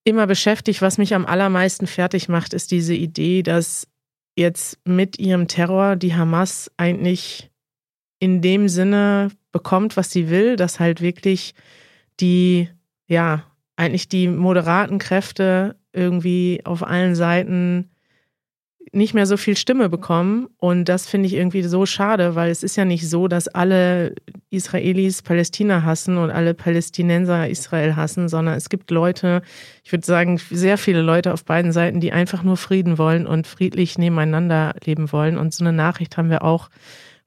immer 0.04 0.26
beschäftigt, 0.26 0.82
was 0.82 0.98
mich 0.98 1.14
am 1.14 1.26
allermeisten 1.26 1.86
fertig 1.86 2.28
macht, 2.28 2.54
ist 2.54 2.72
diese 2.72 2.96
Idee, 2.96 3.44
dass 3.44 3.88
jetzt 4.36 4.80
mit 4.86 5.20
ihrem 5.20 5.48
Terror 5.48 5.96
die 5.96 6.16
Hamas 6.16 6.72
eigentlich 6.78 7.52
in 8.20 8.42
dem 8.42 8.68
Sinne 8.68 9.30
bekommt, 9.52 9.98
was 9.98 10.12
sie 10.12 10.30
will, 10.30 10.56
dass 10.56 10.80
halt 10.80 11.02
wirklich 11.02 11.54
die, 12.20 12.70
ja, 13.12 13.44
eigentlich 13.76 14.08
die 14.08 14.30
moderaten 14.30 14.98
Kräfte 14.98 15.76
irgendwie 15.92 16.62
auf 16.64 16.82
allen 16.82 17.14
Seiten 17.14 17.90
nicht 18.94 19.14
mehr 19.14 19.26
so 19.26 19.36
viel 19.36 19.58
Stimme 19.58 19.90
bekommen. 19.90 20.48
Und 20.58 20.86
das 20.86 21.08
finde 21.08 21.28
ich 21.28 21.34
irgendwie 21.34 21.64
so 21.64 21.86
schade, 21.86 22.36
weil 22.36 22.52
es 22.52 22.64
ist 22.64 22.78
ja 22.78 22.86
nicht 22.86 23.10
so, 23.10 23.28
dass 23.28 23.50
alle 23.50 24.16
Israelis 24.50 25.22
Palästina 25.24 25.84
hassen 25.84 26.18
und 26.18 26.32
alle 26.32 26.54
Palästinenser 26.54 27.50
Israel 27.50 27.98
hassen, 27.98 28.30
sondern 28.30 28.56
es 28.56 28.70
gibt 28.70 28.92
Leute, 28.92 29.42
ich 29.84 29.92
würde 29.92 30.06
sagen, 30.06 30.40
sehr 30.50 30.78
viele 30.78 31.02
Leute 31.02 31.34
auf 31.34 31.44
beiden 31.44 31.74
Seiten, 31.74 32.00
die 32.00 32.14
einfach 32.14 32.44
nur 32.44 32.56
Frieden 32.56 32.98
wollen 32.98 33.28
und 33.28 33.46
friedlich 33.46 33.98
nebeneinander 33.98 34.74
leben 34.86 35.12
wollen. 35.12 35.38
Und 35.38 35.54
so 35.54 35.66
eine 35.66 35.74
Nachricht 35.74 36.16
haben 36.16 36.30
wir 36.30 36.46
auch 36.46 36.70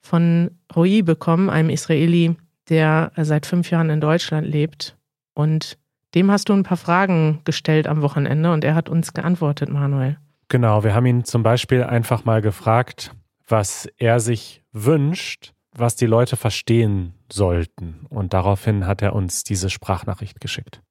von 0.01 0.49
Roi 0.75 1.03
bekommen, 1.03 1.51
einem 1.51 1.69
Israeli, 1.69 2.35
der 2.69 3.11
seit 3.17 3.45
fünf 3.45 3.69
Jahren 3.69 3.91
in 3.91 4.01
Deutschland 4.01 4.47
lebt. 4.47 4.95
Und 5.35 5.77
dem 6.15 6.31
hast 6.31 6.49
du 6.49 6.53
ein 6.53 6.63
paar 6.63 6.77
Fragen 6.77 7.41
gestellt 7.43 7.87
am 7.87 8.01
Wochenende 8.01 8.51
und 8.51 8.63
er 8.63 8.73
hat 8.73 8.89
uns 8.89 9.13
geantwortet, 9.13 9.69
Manuel. 9.69 10.17
Genau, 10.47 10.83
wir 10.83 10.95
haben 10.95 11.05
ihn 11.05 11.23
zum 11.25 11.43
Beispiel 11.43 11.83
einfach 11.83 12.25
mal 12.25 12.41
gefragt, 12.41 13.13
was 13.47 13.87
er 13.97 14.19
sich 14.19 14.63
wünscht, 14.71 15.53
was 15.71 15.95
die 15.95 16.05
Leute 16.05 16.37
verstehen 16.37 17.13
sollten. 17.31 18.05
Und 18.09 18.33
daraufhin 18.33 18.87
hat 18.87 19.01
er 19.01 19.13
uns 19.13 19.43
diese 19.43 19.69
Sprachnachricht 19.69 20.39
geschickt. 20.39 20.81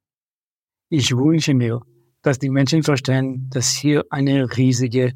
Ich 0.90 1.10
wünsche 1.16 1.54
mir, 1.54 1.80
dass 2.22 2.38
die 2.38 2.50
Menschen 2.50 2.82
verstehen, 2.82 3.48
dass 3.50 3.70
hier 3.70 4.04
eine 4.10 4.56
riesige 4.56 5.12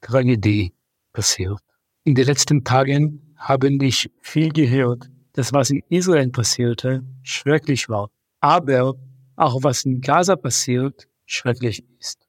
Tragödie 0.00 0.74
passiert. 1.12 1.60
In 2.04 2.14
den 2.14 2.26
letzten 2.26 2.64
Tagen 2.64 3.34
haben 3.36 3.80
ich 3.80 4.10
viel 4.20 4.50
gehört, 4.50 5.08
dass 5.34 5.52
was 5.52 5.70
in 5.70 5.82
Israel 5.88 6.30
passierte, 6.30 7.04
schrecklich 7.22 7.88
war. 7.88 8.10
Aber 8.42 8.96
auch 9.36 9.62
was 9.62 9.84
in 9.84 10.00
Gaza 10.00 10.34
passiert, 10.34 11.08
schrecklich 11.26 11.84
ist. 12.00 12.26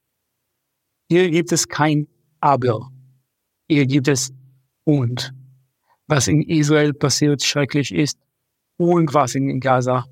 Hier 1.10 1.30
gibt 1.32 1.52
es 1.52 1.68
kein 1.68 2.08
Aber. 2.40 2.92
Hier 3.68 3.88
gibt 3.88 4.08
es 4.08 4.32
und. 4.84 5.34
Was 6.08 6.28
in 6.28 6.44
Israel 6.44 6.94
passiert, 6.94 7.42
schrecklich 7.44 7.92
ist 7.92 8.20
und 8.78 9.12
was 9.16 9.34
in 9.34 9.60
Gaza 9.60 10.06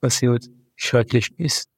passiert, 0.00 0.48
schrecklich 0.74 1.30
ist. 1.38 1.68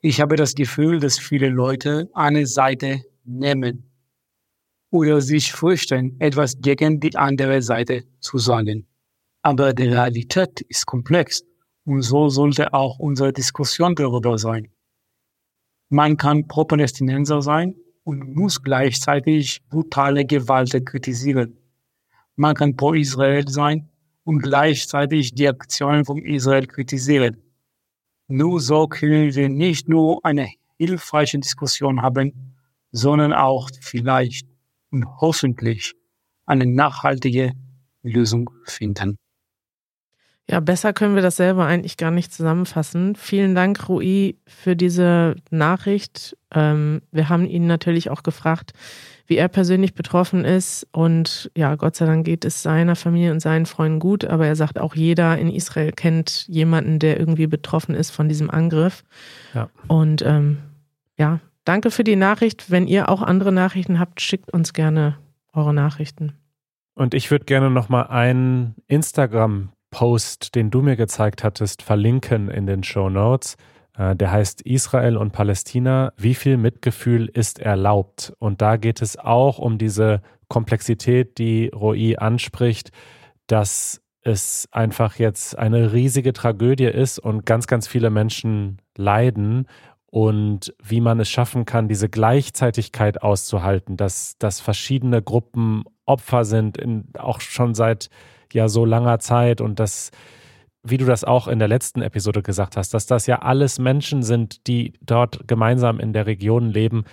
Ich 0.00 0.20
habe 0.20 0.36
das 0.36 0.54
Gefühl, 0.54 1.00
dass 1.00 1.18
viele 1.18 1.48
Leute 1.48 2.08
eine 2.14 2.46
Seite 2.46 3.02
nehmen 3.24 3.90
oder 4.90 5.20
sich 5.20 5.52
fürchten, 5.52 6.20
etwas 6.20 6.60
gegen 6.60 7.00
die 7.00 7.16
andere 7.16 7.62
Seite 7.62 8.04
zu 8.20 8.38
sagen. 8.38 8.86
Aber 9.42 9.72
die 9.72 9.88
Realität 9.88 10.60
ist 10.62 10.86
komplex 10.86 11.42
und 11.88 12.02
so 12.02 12.28
sollte 12.28 12.74
auch 12.74 12.98
unsere 12.98 13.32
Diskussion 13.32 13.94
darüber 13.94 14.36
sein. 14.36 14.68
Man 15.88 16.18
kann 16.18 16.46
Pro-Palästinenser 16.46 17.40
sein 17.40 17.76
und 18.04 18.36
muss 18.36 18.62
gleichzeitig 18.62 19.62
brutale 19.70 20.26
Gewalt 20.26 20.84
kritisieren. 20.84 21.56
Man 22.36 22.54
kann 22.54 22.76
pro-Israel 22.76 23.48
sein 23.48 23.88
und 24.24 24.40
gleichzeitig 24.42 25.34
die 25.34 25.48
Aktionen 25.48 26.04
von 26.04 26.18
Israel 26.18 26.66
kritisieren. 26.66 27.38
Nur 28.26 28.60
so 28.60 28.86
können 28.86 29.34
wir 29.34 29.48
nicht 29.48 29.88
nur 29.88 30.22
eine 30.26 30.50
hilfreiche 30.76 31.38
Diskussion 31.38 32.02
haben, 32.02 32.54
sondern 32.92 33.32
auch 33.32 33.70
vielleicht 33.80 34.46
und 34.90 35.06
hoffentlich 35.22 35.94
eine 36.44 36.66
nachhaltige 36.66 37.54
Lösung 38.02 38.50
finden. 38.64 39.16
Ja, 40.50 40.60
besser 40.60 40.94
können 40.94 41.14
wir 41.14 41.22
das 41.22 41.36
selber 41.36 41.66
eigentlich 41.66 41.98
gar 41.98 42.10
nicht 42.10 42.32
zusammenfassen. 42.32 43.16
Vielen 43.16 43.54
Dank, 43.54 43.86
Rui, 43.88 44.36
für 44.46 44.76
diese 44.76 45.36
Nachricht. 45.50 46.38
Ähm, 46.54 47.02
wir 47.12 47.28
haben 47.28 47.44
ihn 47.44 47.66
natürlich 47.66 48.08
auch 48.08 48.22
gefragt, 48.22 48.72
wie 49.26 49.36
er 49.36 49.48
persönlich 49.48 49.94
betroffen 49.94 50.46
ist. 50.46 50.86
Und 50.90 51.50
ja, 51.54 51.74
Gott 51.76 51.96
sei 51.96 52.06
Dank 52.06 52.24
geht 52.24 52.46
es 52.46 52.62
seiner 52.62 52.96
Familie 52.96 53.30
und 53.32 53.40
seinen 53.40 53.66
Freunden 53.66 53.98
gut. 53.98 54.24
Aber 54.24 54.46
er 54.46 54.56
sagt, 54.56 54.78
auch 54.78 54.94
jeder 54.94 55.36
in 55.36 55.50
Israel 55.50 55.92
kennt 55.92 56.48
jemanden, 56.48 56.98
der 56.98 57.20
irgendwie 57.20 57.46
betroffen 57.46 57.94
ist 57.94 58.10
von 58.10 58.30
diesem 58.30 58.48
Angriff. 58.48 59.04
Ja. 59.52 59.68
Und 59.86 60.22
ähm, 60.22 60.56
ja, 61.18 61.40
danke 61.64 61.90
für 61.90 62.04
die 62.04 62.16
Nachricht. 62.16 62.70
Wenn 62.70 62.86
ihr 62.86 63.10
auch 63.10 63.20
andere 63.20 63.52
Nachrichten 63.52 63.98
habt, 63.98 64.22
schickt 64.22 64.50
uns 64.50 64.72
gerne 64.72 65.18
eure 65.52 65.74
Nachrichten. 65.74 66.32
Und 66.94 67.12
ich 67.12 67.30
würde 67.30 67.44
gerne 67.44 67.70
noch 67.70 67.90
mal 67.90 68.04
einen 68.04 68.74
Instagram 68.86 69.72
Post, 69.90 70.54
den 70.54 70.70
du 70.70 70.82
mir 70.82 70.96
gezeigt 70.96 71.44
hattest, 71.44 71.82
verlinken 71.82 72.48
in 72.48 72.66
den 72.66 72.82
Show 72.82 73.08
Notes. 73.08 73.56
Äh, 73.96 74.16
der 74.16 74.30
heißt 74.30 74.62
Israel 74.62 75.16
und 75.16 75.32
Palästina. 75.32 76.12
Wie 76.16 76.34
viel 76.34 76.56
Mitgefühl 76.56 77.26
ist 77.26 77.58
erlaubt? 77.58 78.32
Und 78.38 78.62
da 78.62 78.76
geht 78.76 79.02
es 79.02 79.18
auch 79.18 79.58
um 79.58 79.78
diese 79.78 80.22
Komplexität, 80.48 81.38
die 81.38 81.70
Roi 81.74 82.16
anspricht, 82.16 82.90
dass 83.46 84.00
es 84.22 84.68
einfach 84.72 85.16
jetzt 85.16 85.58
eine 85.58 85.92
riesige 85.92 86.32
Tragödie 86.32 86.84
ist 86.84 87.18
und 87.18 87.46
ganz, 87.46 87.66
ganz 87.66 87.88
viele 87.88 88.10
Menschen 88.10 88.78
leiden 88.96 89.66
und 90.10 90.74
wie 90.82 91.00
man 91.00 91.20
es 91.20 91.28
schaffen 91.28 91.66
kann, 91.66 91.88
diese 91.88 92.08
Gleichzeitigkeit 92.08 93.22
auszuhalten, 93.22 93.96
dass, 93.96 94.38
dass 94.38 94.60
verschiedene 94.60 95.22
Gruppen 95.22 95.84
Opfer 96.06 96.44
sind, 96.44 96.78
in, 96.78 97.04
auch 97.18 97.40
schon 97.40 97.74
seit 97.74 98.08
ja 98.54 98.68
so 98.68 98.84
langer 98.84 99.18
Zeit 99.18 99.60
und 99.60 99.80
das, 99.80 100.10
wie 100.82 100.96
du 100.96 101.04
das 101.04 101.24
auch 101.24 101.48
in 101.48 101.58
der 101.58 101.68
letzten 101.68 102.02
Episode 102.02 102.42
gesagt 102.42 102.76
hast, 102.76 102.94
dass 102.94 103.06
das 103.06 103.26
ja 103.26 103.40
alles 103.40 103.78
Menschen 103.78 104.22
sind, 104.22 104.66
die 104.66 104.94
dort 105.00 105.46
gemeinsam 105.46 106.00
in 106.00 106.12
der 106.12 106.26
Region 106.26 106.70
leben. 106.70 107.04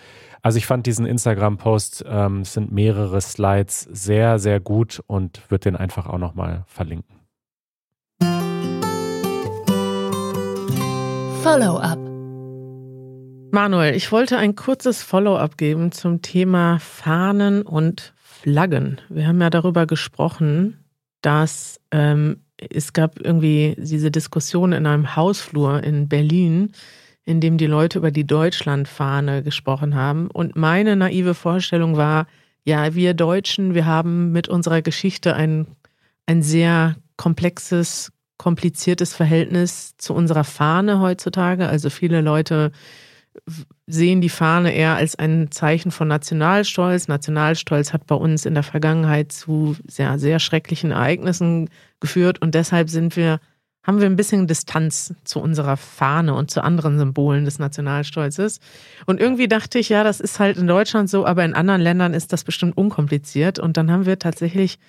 Also 0.42 0.58
ich 0.58 0.66
fand 0.66 0.86
diesen 0.86 1.06
Instagram-Post, 1.06 2.06
ähm, 2.08 2.42
es 2.42 2.54
sind 2.54 2.72
mehrere 2.72 3.20
Slides, 3.20 3.82
sehr, 3.92 4.40
sehr 4.40 4.60
gut 4.60 5.02
und 5.08 5.42
würde 5.50 5.64
den 5.64 5.76
einfach 5.76 6.08
auch 6.08 6.20
nochmal 6.20 6.64
verlinken. 6.68 7.16
Follow-up. 11.42 12.00
Manuel, 13.52 13.96
ich 13.96 14.12
wollte 14.12 14.38
ein 14.38 14.56
kurzes 14.56 15.02
Follow-up 15.02 15.58
geben 15.58 15.92
zum 15.92 16.22
Thema 16.22 16.80
Fahnen 16.80 17.62
und 17.62 18.14
Flaggen. 18.18 19.00
Wir 19.10 19.28
haben 19.28 19.40
ja 19.40 19.50
darüber 19.50 19.86
gesprochen, 19.86 20.85
dass 21.26 21.80
ähm, 21.92 22.42
es 22.58 22.94
gab 22.94 23.20
irgendwie 23.20 23.76
diese 23.78 24.12
Diskussion 24.12 24.74
in 24.74 24.86
einem 24.86 25.16
Hausflur 25.16 25.84
in 25.84 26.08
Berlin, 26.08 26.72
in 27.26 27.42
dem 27.42 27.58
die 27.58 27.66
Leute 27.66 27.98
über 27.98 28.12
die 28.12 28.28
Deutschlandfahne 28.28 29.44
gesprochen 29.44 29.96
haben. 29.96 30.30
Und 30.30 30.56
meine 30.56 30.96
naive 30.96 31.34
Vorstellung 31.34 31.98
war, 31.98 32.28
ja, 32.64 32.96
wir 32.96 33.14
Deutschen, 33.14 33.74
wir 33.74 33.86
haben 33.86 34.32
mit 34.32 34.48
unserer 34.48 34.82
Geschichte 34.82 35.36
ein, 35.36 35.68
ein 36.28 36.42
sehr 36.42 36.96
komplexes, 37.18 38.12
kompliziertes 38.38 39.14
Verhältnis 39.14 39.98
zu 39.98 40.14
unserer 40.14 40.44
Fahne 40.44 41.00
heutzutage. 41.00 41.68
Also 41.68 41.90
viele 41.90 42.22
Leute 42.22 42.72
sehen 43.88 44.22
die 44.22 44.30
Fahne 44.30 44.74
eher 44.74 44.96
als 44.96 45.16
ein 45.16 45.52
Zeichen 45.52 45.92
von 45.92 46.08
Nationalstolz. 46.08 47.08
Nationalstolz 47.08 47.94
hat 47.94 48.08
bei 48.08 48.16
uns 48.16 48.46
in 48.46 48.54
der 48.54 48.64
Vergangenheit 48.64 49.32
zu 49.32 49.76
sehr, 49.88 50.18
sehr 50.20 50.40
schrecklichen 50.40 50.92
Ereignissen 50.92 51.70
geführt 52.00 52.42
und 52.42 52.56
deshalb 52.56 52.90
sind 52.90 53.16
wir, 53.16 53.40
haben 53.84 54.00
wir 54.00 54.08
ein 54.08 54.16
bisschen 54.16 54.48
Distanz 54.48 55.14
zu 55.24 55.40
unserer 55.40 55.78
Fahne 55.78 56.34
und 56.34 56.50
zu 56.50 56.64
anderen 56.64 56.98
Symbolen 56.98 57.46
des 57.46 57.60
Nationalstolzes. 57.60 58.60
Und 59.06 59.20
irgendwie 59.20 59.48
dachte 59.48 59.78
ich, 59.78 59.90
ja, 59.90 60.04
das 60.04 60.20
ist 60.20 60.40
halt 60.40 60.58
in 60.58 60.68
Deutschland 60.68 61.10
so, 61.10 61.26
aber 61.26 61.46
in 61.46 61.54
anderen 61.54 61.82
Ländern 61.82 62.14
ist 62.14 62.34
das 62.34 62.44
bestimmt 62.44 62.78
unkompliziert. 62.78 63.60
Und 63.60 63.78
dann 63.78 63.92
haben 63.92 64.08
wir 64.08 64.18
tatsächlich 64.18 64.80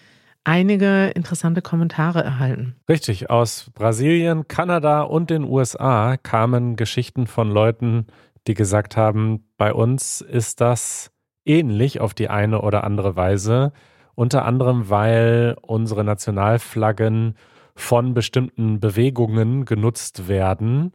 einige 0.45 1.09
interessante 1.09 1.61
Kommentare 1.61 2.23
erhalten. 2.23 2.77
Richtig, 2.89 3.29
aus 3.29 3.71
Brasilien, 3.75 4.49
Kanada 4.49 5.03
und 5.03 5.29
den 5.29 5.45
USA 5.45 6.17
kamen 6.17 6.77
Geschichten 6.77 7.27
von 7.27 7.51
Leuten, 7.51 8.07
die 8.47 8.55
gesagt 8.55 8.97
haben, 8.97 9.45
bei 9.57 9.73
uns 9.73 10.21
ist 10.21 10.61
das 10.61 11.11
ähnlich 11.45 12.01
auf 12.01 12.15
die 12.15 12.29
eine 12.29 12.63
oder 12.63 12.85
andere 12.85 13.17
Weise. 13.17 13.73
Unter 14.15 14.45
anderem, 14.45 14.89
weil 14.89 15.57
unsere 15.63 16.05
Nationalflaggen 16.05 17.35
von 17.75 18.15
bestimmten 18.15 18.81
Bewegungen 18.81 19.65
genutzt 19.65 20.29
werden. 20.29 20.93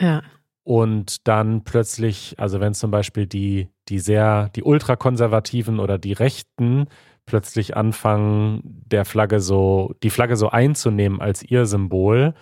Ja. 0.00 0.22
Und 0.64 1.28
dann 1.28 1.62
plötzlich, 1.64 2.34
also 2.38 2.58
wenn 2.58 2.74
zum 2.74 2.90
Beispiel 2.90 3.26
die, 3.26 3.68
die 3.88 3.98
sehr, 3.98 4.48
die 4.56 4.62
ultrakonservativen 4.62 5.78
oder 5.78 5.98
die 5.98 6.14
Rechten 6.14 6.86
plötzlich 7.26 7.76
anfangen, 7.76 8.60
der 8.64 9.04
Flagge 9.04 9.40
so, 9.40 9.94
die 10.02 10.10
Flagge 10.10 10.36
so 10.36 10.50
einzunehmen 10.50 11.20
als 11.20 11.42
ihr 11.42 11.66
Symbol, 11.66 12.34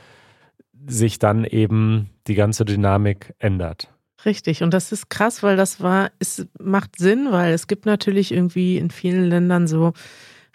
sich 0.87 1.19
dann 1.19 1.45
eben 1.45 2.11
die 2.27 2.35
ganze 2.35 2.65
Dynamik 2.65 3.35
ändert. 3.39 3.92
Richtig. 4.25 4.63
Und 4.63 4.73
das 4.73 4.93
ist 4.93 5.11
krass, 5.11 5.43
weil 5.43 5.57
das 5.57 5.81
war, 5.81 6.11
es 6.19 6.47
macht 6.61 6.99
Sinn, 6.99 7.29
weil 7.31 7.53
es 7.53 7.67
gibt 7.67 7.87
natürlich 7.87 8.33
irgendwie 8.33 8.79
in 8.79 8.91
vielen 8.91 9.25
Ländern 9.25 9.67
so 9.67 9.93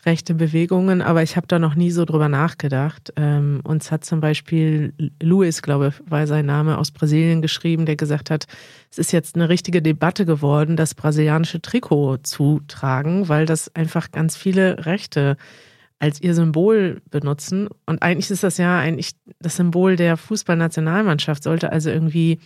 rechte 0.05 0.33
Bewegungen, 0.33 1.01
aber 1.01 1.21
ich 1.21 1.35
habe 1.35 1.47
da 1.47 1.59
noch 1.59 1.75
nie 1.75 1.91
so 1.91 2.05
drüber 2.05 2.29
nachgedacht. 2.29 3.11
Ähm, 3.17 3.59
uns 3.63 3.91
hat 3.91 4.05
zum 4.05 4.21
Beispiel 4.21 4.93
Luis, 5.21 5.61
glaube 5.61 5.89
ich, 5.89 6.09
war 6.09 6.25
sein 6.27 6.45
Name, 6.45 6.77
aus 6.77 6.91
Brasilien 6.91 7.41
geschrieben, 7.41 7.85
der 7.85 7.97
gesagt 7.97 8.29
hat, 8.29 8.47
es 8.89 8.99
ist 8.99 9.11
jetzt 9.11 9.35
eine 9.35 9.49
richtige 9.49 9.81
Debatte 9.81 10.25
geworden, 10.25 10.77
das 10.77 10.95
brasilianische 10.95 11.61
Trikot 11.61 12.17
zu 12.23 12.61
tragen, 12.67 13.27
weil 13.27 13.45
das 13.45 13.75
einfach 13.75 14.11
ganz 14.11 14.37
viele 14.37 14.85
Rechte 14.85 15.35
als 15.99 16.21
ihr 16.21 16.35
Symbol 16.35 17.01
benutzen. 17.09 17.67
Und 17.85 18.01
eigentlich 18.01 18.31
ist 18.31 18.43
das 18.43 18.57
ja 18.57 18.79
eigentlich 18.79 19.11
das 19.39 19.57
Symbol 19.57 19.95
der 19.97 20.15
Fußballnationalmannschaft, 20.15 21.43
sollte 21.43 21.71
also 21.71 21.89
irgendwie 21.89 22.39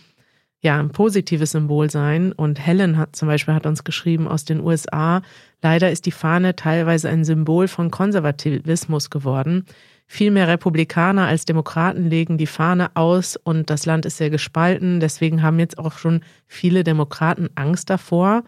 ja 0.62 0.78
ein 0.78 0.90
positives 0.90 1.50
Symbol 1.50 1.90
sein. 1.90 2.32
Und 2.32 2.64
Helen 2.64 2.96
hat 2.96 3.14
zum 3.14 3.28
Beispiel 3.28 3.54
hat 3.54 3.66
uns 3.66 3.84
geschrieben 3.84 4.28
aus 4.28 4.44
den 4.44 4.60
USA, 4.60 5.22
leider 5.60 5.90
ist 5.90 6.06
die 6.06 6.12
Fahne 6.12 6.56
teilweise 6.56 7.08
ein 7.08 7.24
Symbol 7.24 7.68
von 7.68 7.90
Konservativismus 7.90 9.10
geworden. 9.10 9.66
Viel 10.06 10.30
mehr 10.30 10.48
Republikaner 10.48 11.26
als 11.26 11.44
Demokraten 11.44 12.08
legen 12.08 12.38
die 12.38 12.46
Fahne 12.46 12.90
aus 12.94 13.36
und 13.36 13.70
das 13.70 13.86
Land 13.86 14.06
ist 14.06 14.18
sehr 14.18 14.30
gespalten. 14.30 15.00
Deswegen 15.00 15.42
haben 15.42 15.58
jetzt 15.58 15.78
auch 15.78 15.98
schon 15.98 16.22
viele 16.46 16.84
Demokraten 16.84 17.48
Angst 17.54 17.90
davor, 17.90 18.44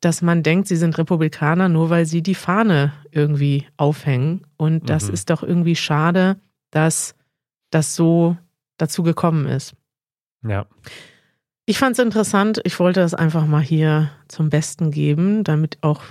dass 0.00 0.22
man 0.22 0.42
denkt, 0.42 0.68
sie 0.68 0.76
sind 0.76 0.98
Republikaner, 0.98 1.68
nur 1.68 1.90
weil 1.90 2.06
sie 2.06 2.22
die 2.22 2.34
Fahne 2.34 2.92
irgendwie 3.10 3.66
aufhängen. 3.76 4.46
Und 4.56 4.90
das 4.90 5.08
mhm. 5.08 5.14
ist 5.14 5.30
doch 5.30 5.42
irgendwie 5.42 5.76
schade, 5.76 6.40
dass 6.70 7.14
das 7.70 7.94
so 7.94 8.36
dazu 8.78 9.02
gekommen 9.02 9.46
ist. 9.46 9.74
Ja. 10.42 10.66
Ich 11.64 11.78
fand 11.78 11.92
es 11.96 12.04
interessant. 12.04 12.60
Ich 12.64 12.80
wollte 12.80 12.98
das 12.98 13.14
einfach 13.14 13.46
mal 13.46 13.62
hier 13.62 14.10
zum 14.26 14.50
Besten 14.50 14.90
geben, 14.90 15.44
damit 15.44 15.78
auch 15.82 16.02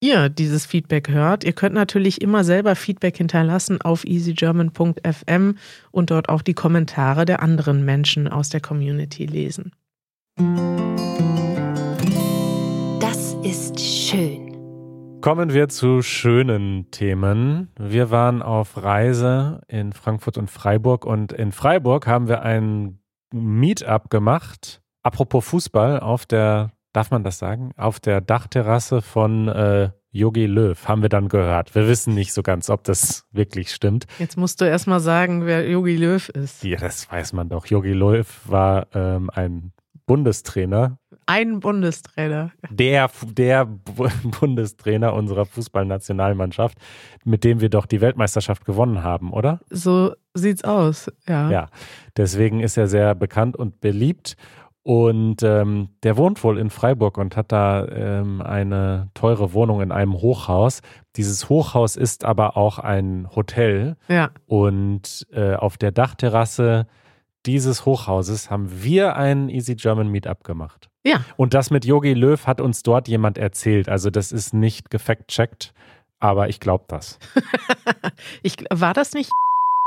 ihr 0.00 0.28
dieses 0.28 0.66
Feedback 0.66 1.08
hört. 1.08 1.44
Ihr 1.44 1.54
könnt 1.54 1.74
natürlich 1.74 2.20
immer 2.20 2.44
selber 2.44 2.76
Feedback 2.76 3.16
hinterlassen 3.16 3.80
auf 3.80 4.04
easygerman.fm 4.04 5.56
und 5.92 6.10
dort 6.10 6.28
auch 6.28 6.42
die 6.42 6.52
Kommentare 6.52 7.24
der 7.24 7.42
anderen 7.42 7.86
Menschen 7.86 8.28
aus 8.28 8.50
der 8.50 8.60
Community 8.60 9.24
lesen. 9.24 9.72
Das 13.00 13.34
ist 13.42 13.80
schön. 13.80 14.50
Kommen 15.22 15.54
wir 15.54 15.70
zu 15.70 16.02
schönen 16.02 16.90
Themen. 16.90 17.70
Wir 17.78 18.10
waren 18.10 18.42
auf 18.42 18.82
Reise 18.82 19.62
in 19.68 19.94
Frankfurt 19.94 20.36
und 20.36 20.50
Freiburg 20.50 21.06
und 21.06 21.32
in 21.32 21.50
Freiburg 21.52 22.06
haben 22.06 22.28
wir 22.28 22.42
ein 22.42 22.98
Meetup 23.32 24.10
gemacht 24.10 24.81
Apropos 25.02 25.44
Fußball, 25.44 26.00
auf 26.00 26.26
der, 26.26 26.70
darf 26.92 27.10
man 27.10 27.24
das 27.24 27.38
sagen, 27.38 27.72
auf 27.76 28.00
der 28.00 28.20
Dachterrasse 28.20 29.02
von 29.02 29.48
äh, 29.48 29.90
Yogi 30.10 30.46
Löw 30.46 30.86
haben 30.86 31.02
wir 31.02 31.08
dann 31.08 31.28
gehört. 31.28 31.74
Wir 31.74 31.88
wissen 31.88 32.14
nicht 32.14 32.34
so 32.34 32.42
ganz, 32.42 32.68
ob 32.68 32.84
das 32.84 33.24
wirklich 33.32 33.72
stimmt. 33.72 34.06
Jetzt 34.18 34.36
musst 34.36 34.60
du 34.60 34.66
erstmal 34.66 35.00
sagen, 35.00 35.46
wer 35.46 35.68
Yogi 35.68 35.96
Löw 35.96 36.28
ist. 36.28 36.62
Ja, 36.62 36.78
das 36.78 37.10
weiß 37.10 37.32
man 37.32 37.48
doch. 37.48 37.66
Yogi 37.66 37.92
Löw 37.92 38.26
war 38.44 38.86
ähm, 38.94 39.30
ein 39.32 39.72
Bundestrainer. 40.06 40.98
Ein 41.24 41.60
Bundestrainer. 41.60 42.50
Der, 42.68 43.10
der 43.24 43.64
Bundestrainer 44.40 45.14
unserer 45.14 45.46
Fußballnationalmannschaft, 45.46 46.76
mit 47.24 47.44
dem 47.44 47.60
wir 47.60 47.70
doch 47.70 47.86
die 47.86 48.00
Weltmeisterschaft 48.02 48.64
gewonnen 48.64 49.02
haben, 49.02 49.32
oder? 49.32 49.60
So 49.70 50.14
sieht's 50.34 50.64
aus, 50.64 51.10
ja. 51.26 51.50
Ja, 51.50 51.68
deswegen 52.16 52.60
ist 52.60 52.76
er 52.76 52.88
sehr 52.88 53.14
bekannt 53.14 53.56
und 53.56 53.80
beliebt. 53.80 54.36
Und 54.84 55.44
ähm, 55.44 55.90
der 56.02 56.16
wohnt 56.16 56.42
wohl 56.42 56.58
in 56.58 56.68
Freiburg 56.68 57.16
und 57.16 57.36
hat 57.36 57.52
da 57.52 57.86
ähm, 57.86 58.42
eine 58.42 59.10
teure 59.14 59.52
Wohnung 59.52 59.80
in 59.80 59.92
einem 59.92 60.14
Hochhaus. 60.14 60.82
Dieses 61.16 61.48
Hochhaus 61.48 61.94
ist 61.94 62.24
aber 62.24 62.56
auch 62.56 62.80
ein 62.80 63.28
Hotel. 63.34 63.96
Ja. 64.08 64.30
Und 64.46 65.26
äh, 65.32 65.54
auf 65.54 65.76
der 65.76 65.92
Dachterrasse 65.92 66.86
dieses 67.46 67.86
Hochhauses 67.86 68.50
haben 68.50 68.82
wir 68.82 69.16
ein 69.16 69.48
Easy 69.48 69.76
German 69.76 70.08
Meetup 70.08 70.44
gemacht. 70.44 70.88
Ja. 71.04 71.24
Und 71.36 71.54
das 71.54 71.70
mit 71.70 71.84
Yogi 71.84 72.14
Löw 72.14 72.46
hat 72.46 72.60
uns 72.60 72.82
dort 72.82 73.08
jemand 73.08 73.38
erzählt. 73.38 73.88
Also 73.88 74.10
das 74.10 74.32
ist 74.32 74.54
nicht 74.54 74.90
gefact-checkt, 74.90 75.74
aber 76.20 76.48
ich 76.48 76.60
glaube 76.60 76.84
das. 76.88 77.18
ich, 78.42 78.56
war 78.70 78.94
das 78.94 79.12
nicht 79.12 79.30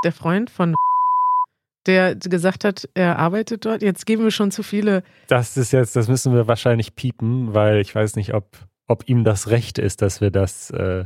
der 0.04 0.12
Freund 0.12 0.50
von 0.50 0.76
der 1.86 2.15
gesagt 2.15 2.63
hat, 2.63 2.89
er 2.93 3.19
arbeitet 3.19 3.65
dort. 3.65 3.82
Jetzt 3.82 4.06
geben 4.06 4.24
wir 4.24 4.32
schon 4.32 4.52
zu 4.52 4.63
viele. 4.63 5.04
Das 5.28 5.58
ist 5.58 5.71
jetzt, 5.71 5.95
das 5.95 6.08
müssen 6.08 6.34
wir 6.34 6.48
wahrscheinlich 6.48 6.95
piepen, 6.95 7.54
weil 7.54 7.80
ich 7.82 7.93
weiß 7.93 8.15
nicht, 8.15 8.34
ob, 8.34 8.58
ob 8.88 9.08
ihm 9.08 9.24
das 9.24 9.50
Recht 9.50 9.78
ist, 9.78 10.02
dass 10.02 10.21
wir 10.21 10.32
das 10.32 10.71
äh, 10.71 11.06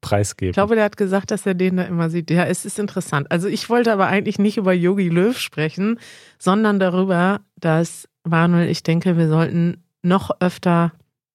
preisgeben. 0.00 0.50
Ich 0.50 0.54
glaube, 0.54 0.74
der 0.74 0.84
hat 0.84 0.96
gesagt, 0.96 1.30
dass 1.30 1.46
er 1.46 1.54
den 1.54 1.76
da 1.76 1.84
immer 1.84 2.10
sieht. 2.10 2.30
Ja, 2.30 2.44
es 2.44 2.64
ist 2.64 2.78
interessant. 2.78 3.30
Also 3.30 3.48
ich 3.48 3.68
wollte 3.70 3.92
aber 3.92 4.06
eigentlich 4.06 4.38
nicht 4.38 4.56
über 4.56 4.72
Yogi 4.72 5.08
Löw 5.08 5.38
sprechen, 5.38 5.98
sondern 6.38 6.78
darüber, 6.78 7.40
dass 7.56 8.08
Manuel, 8.24 8.68
ich 8.68 8.82
denke, 8.82 9.16
wir 9.16 9.28
sollten 9.28 9.84
noch 10.02 10.30
öfter 10.40 10.92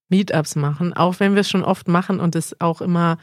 Meetups 0.09 0.55
machen, 0.55 0.93
auch 0.93 1.19
wenn 1.19 1.33
wir 1.33 1.41
es 1.41 1.49
schon 1.49 1.63
oft 1.63 1.87
machen 1.87 2.19
und 2.19 2.35
es 2.35 2.59
auch 2.61 2.81
immer 2.81 3.17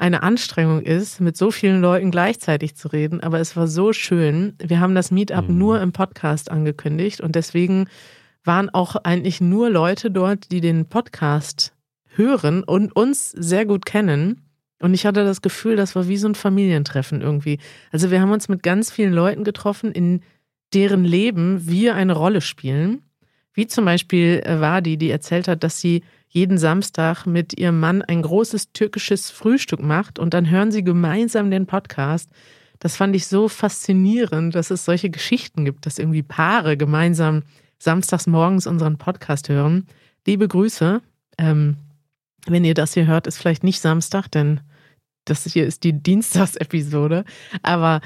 eine 0.00 0.22
Anstrengung 0.22 0.80
ist, 0.80 1.20
mit 1.20 1.36
so 1.36 1.50
vielen 1.50 1.82
Leuten 1.82 2.10
gleichzeitig 2.10 2.74
zu 2.74 2.88
reden. 2.88 3.20
Aber 3.20 3.38
es 3.38 3.54
war 3.54 3.68
so 3.68 3.92
schön. 3.92 4.54
Wir 4.58 4.80
haben 4.80 4.94
das 4.94 5.10
Meetup 5.10 5.48
mhm. 5.48 5.58
nur 5.58 5.80
im 5.80 5.92
Podcast 5.92 6.50
angekündigt 6.50 7.20
und 7.20 7.34
deswegen 7.34 7.86
waren 8.42 8.70
auch 8.70 8.96
eigentlich 8.96 9.42
nur 9.42 9.68
Leute 9.68 10.10
dort, 10.10 10.50
die 10.50 10.62
den 10.62 10.86
Podcast 10.86 11.74
hören 12.16 12.64
und 12.64 12.96
uns 12.96 13.30
sehr 13.30 13.66
gut 13.66 13.84
kennen. 13.84 14.42
Und 14.80 14.94
ich 14.94 15.04
hatte 15.04 15.24
das 15.24 15.42
Gefühl, 15.42 15.76
das 15.76 15.94
war 15.94 16.08
wie 16.08 16.16
so 16.16 16.26
ein 16.28 16.34
Familientreffen 16.34 17.20
irgendwie. 17.20 17.58
Also 17.92 18.10
wir 18.10 18.22
haben 18.22 18.32
uns 18.32 18.48
mit 18.48 18.62
ganz 18.62 18.90
vielen 18.90 19.12
Leuten 19.12 19.44
getroffen, 19.44 19.92
in 19.92 20.22
deren 20.72 21.04
Leben 21.04 21.68
wir 21.68 21.94
eine 21.94 22.14
Rolle 22.14 22.40
spielen. 22.40 23.02
Wie 23.54 23.66
zum 23.66 23.84
Beispiel 23.84 24.42
Wadi, 24.46 24.96
die 24.96 25.10
erzählt 25.10 25.48
hat, 25.48 25.64
dass 25.64 25.80
sie 25.80 26.02
jeden 26.28 26.58
Samstag 26.58 27.26
mit 27.26 27.58
ihrem 27.58 27.80
Mann 27.80 28.02
ein 28.02 28.22
großes 28.22 28.72
türkisches 28.72 29.30
Frühstück 29.30 29.82
macht 29.82 30.18
und 30.18 30.32
dann 30.32 30.48
hören 30.48 30.70
sie 30.70 30.84
gemeinsam 30.84 31.50
den 31.50 31.66
Podcast. 31.66 32.30
Das 32.78 32.96
fand 32.96 33.14
ich 33.16 33.26
so 33.26 33.48
faszinierend, 33.48 34.54
dass 34.54 34.70
es 34.70 34.84
solche 34.84 35.10
Geschichten 35.10 35.64
gibt, 35.64 35.86
dass 35.86 35.98
irgendwie 35.98 36.22
Paare 36.22 36.76
gemeinsam 36.76 37.42
samstags 37.78 38.26
morgens 38.26 38.66
unseren 38.66 38.96
Podcast 38.96 39.48
hören. 39.48 39.86
Liebe 40.26 40.46
Grüße. 40.46 41.02
Ähm, 41.36 41.76
wenn 42.46 42.64
ihr 42.64 42.74
das 42.74 42.94
hier 42.94 43.06
hört, 43.06 43.26
ist 43.26 43.38
vielleicht 43.38 43.64
nicht 43.64 43.80
Samstag, 43.80 44.28
denn 44.28 44.60
das 45.24 45.44
hier 45.44 45.66
ist 45.66 45.84
die 45.84 45.92
Dienstagsepisode. 45.92 47.24
Aber 47.62 48.00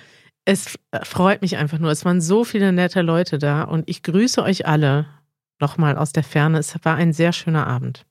es 0.44 0.78
freut 1.02 1.42
mich 1.42 1.56
einfach 1.56 1.78
nur. 1.78 1.90
Es 1.90 2.04
waren 2.04 2.20
so 2.20 2.44
viele 2.44 2.72
nette 2.72 3.02
Leute 3.02 3.38
da 3.38 3.62
und 3.62 3.88
ich 3.88 4.02
grüße 4.02 4.42
euch 4.42 4.66
alle 4.66 5.06
nochmal 5.60 5.96
aus 5.96 6.12
der 6.12 6.24
Ferne. 6.24 6.58
Es 6.58 6.76
war 6.82 6.96
ein 6.96 7.12
sehr 7.12 7.32
schöner 7.32 7.66
Abend. 7.66 8.04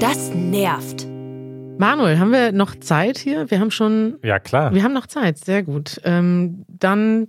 Das 0.00 0.32
nervt. 0.34 1.06
Manuel, 1.78 2.18
haben 2.18 2.32
wir 2.32 2.52
noch 2.52 2.74
Zeit 2.76 3.18
hier? 3.18 3.50
Wir 3.50 3.60
haben 3.60 3.70
schon. 3.70 4.18
Ja, 4.22 4.38
klar. 4.38 4.72
Wir 4.74 4.82
haben 4.82 4.94
noch 4.94 5.06
Zeit, 5.06 5.38
sehr 5.38 5.62
gut. 5.62 6.00
Ähm, 6.04 6.64
dann 6.68 7.28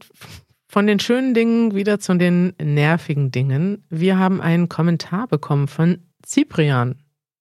von 0.69 0.88
den 0.88 1.00
schönen 1.00 1.34
Dingen 1.34 1.76
wieder 1.76 2.00
zu 2.00 2.15
den 2.15 2.54
nervigen 2.62 3.32
Dingen. 3.32 3.84
Wir 3.89 4.17
haben 4.17 4.41
einen 4.41 4.69
Kommentar 4.69 5.28
bekommen 5.28 5.67
von 5.67 6.00
Cyprian 6.26 6.95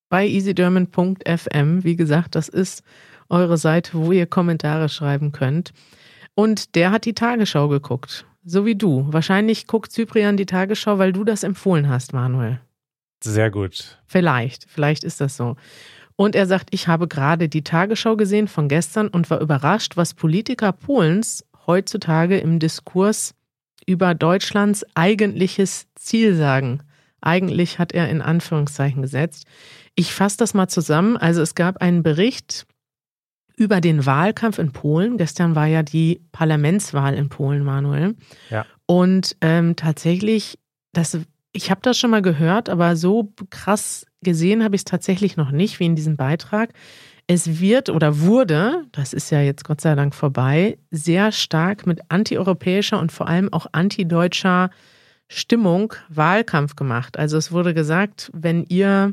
bei 0.09 0.27
easyderman.fm. 0.27 1.85
Wie 1.85 1.97
gesagt, 1.97 2.35
das 2.35 2.49
ist 2.49 2.83
eure 3.29 3.57
Seite, 3.57 3.93
wo 3.95 4.13
ihr 4.13 4.27
Kommentare 4.27 4.89
schreiben 4.89 5.33
könnt. 5.33 5.73
Und 6.35 6.75
der 6.75 6.91
hat 6.91 7.05
die 7.05 7.15
Tagesschau 7.15 7.69
geguckt. 7.69 8.27
So 8.49 8.65
wie 8.65 8.77
du. 8.77 9.05
Wahrscheinlich 9.11 9.67
guckt 9.67 9.91
Cyprian 9.91 10.37
die 10.37 10.47
Tagesschau, 10.47 10.99
weil 10.99 11.13
du 11.13 11.25
das 11.25 11.43
empfohlen 11.43 11.89
hast, 11.89 12.13
Manuel. 12.13 12.61
Sehr 13.23 13.51
gut. 13.51 14.01
Vielleicht, 14.07 14.67
vielleicht 14.69 15.03
ist 15.03 15.21
das 15.21 15.37
so. 15.37 15.57
Und 16.15 16.37
er 16.37 16.47
sagt, 16.47 16.69
ich 16.71 16.87
habe 16.87 17.09
gerade 17.09 17.49
die 17.49 17.65
Tagesschau 17.65 18.17
gesehen 18.17 18.47
von 18.47 18.69
gestern 18.69 19.09
und 19.09 19.29
war 19.31 19.41
überrascht, 19.41 19.97
was 19.97 20.15
Politiker 20.15 20.71
Polens 20.71 21.45
heutzutage 21.67 22.39
im 22.39 22.61
Diskurs 22.61 23.35
über 23.85 24.15
Deutschlands 24.15 24.87
eigentliches 24.95 25.89
Ziel 25.97 26.37
sagen. 26.37 26.85
Eigentlich 27.21 27.81
hat 27.81 27.91
er 27.93 28.09
in 28.09 28.23
Anführungszeichen 28.23 29.03
gesetzt. 29.03 29.47
Ich 29.97 30.15
fasse 30.15 30.37
das 30.37 30.55
mal 30.55 30.69
zusammen. 30.69 31.17
Also 31.17 31.43
es 31.43 31.57
gab 31.57 31.83
einen 31.83 32.05
Bericht 32.05 32.67
über 33.57 33.81
den 33.81 34.05
Wahlkampf 34.07 34.59
in 34.59 34.73
Polen. 34.73 35.17
Gestern 35.17 35.55
war 35.55 35.67
ja 35.67 35.83
die 35.83 36.21
Parlamentswahl 36.33 37.15
in 37.15 37.29
Polen, 37.29 37.65
Manuel. 37.65 38.15
Ja. 38.51 38.67
Und 38.87 39.37
ähm, 39.41 39.77
tatsächlich, 39.77 40.59
das, 40.93 41.19
ich 41.53 41.71
habe 41.71 41.81
das 41.83 41.99
schon 41.99 42.11
mal 42.11 42.23
gehört, 42.23 42.69
aber 42.69 42.97
so 42.97 43.33
krass 43.51 44.07
gesehen 44.23 44.63
habe 44.63 44.77
ich 44.77 44.81
es 44.81 44.85
tatsächlich 44.85 45.37
noch 45.37 45.51
nicht, 45.51 45.81
wie 45.81 45.87
in 45.87 45.97
diesem 45.97 46.17
Beitrag. 46.17 46.73
Es 47.27 47.59
wird 47.61 47.89
oder 47.89 48.21
wurde, 48.21 48.85
das 48.93 49.13
ist 49.13 49.31
ja 49.31 49.41
jetzt 49.41 49.65
Gott 49.65 49.81
sei 49.81 49.95
Dank 49.95 50.15
vorbei, 50.15 50.79
sehr 50.91 51.33
stark 51.33 51.87
mit 51.87 52.01
antieuropäischer 52.09 53.01
und 53.01 53.11
vor 53.11 53.27
allem 53.27 53.53
auch 53.53 53.67
antideutscher 53.73 54.71
Stimmung 55.29 55.93
Wahlkampf 56.09 56.77
gemacht. 56.77 57.19
Also 57.19 57.37
es 57.37 57.51
wurde 57.51 57.75
gesagt, 57.75 58.31
wenn 58.33 58.65
ihr 58.69 59.13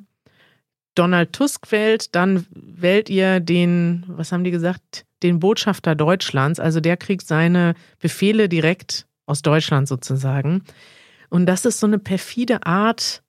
Donald 0.96 1.34
Tusk 1.34 1.72
wählt, 1.72 2.16
dann 2.16 2.46
wählt 2.52 3.10
ihr 3.10 3.40
den, 3.40 4.04
was 4.08 4.32
haben 4.32 4.44
die 4.44 4.52
gesagt, 4.52 5.06
den 5.24 5.40
Botschafter 5.40 5.96
Deutschlands. 5.96 6.60
Also 6.60 6.80
der 6.80 6.98
kriegt 6.98 7.26
seine 7.26 7.74
Befehle 8.00 8.50
direkt 8.50 9.08
aus 9.26 9.42
Deutschland 9.42 9.88
sozusagen. 9.88 10.64
Und 11.30 11.46
das 11.46 11.66
ist 11.66 11.80
so 11.80 11.88
eine 11.88 12.00
perfide 12.00 12.66
Art, 12.66 13.24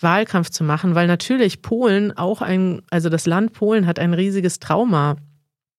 Wahlkampf 0.00 0.50
zu 0.50 0.64
machen, 0.64 0.94
weil 0.94 1.06
natürlich 1.06 1.62
Polen 1.62 2.16
auch 2.16 2.42
ein, 2.42 2.82
also 2.90 3.08
das 3.08 3.26
Land 3.26 3.52
Polen 3.52 3.86
hat 3.86 3.98
ein 3.98 4.14
riesiges 4.14 4.58
Trauma 4.58 5.16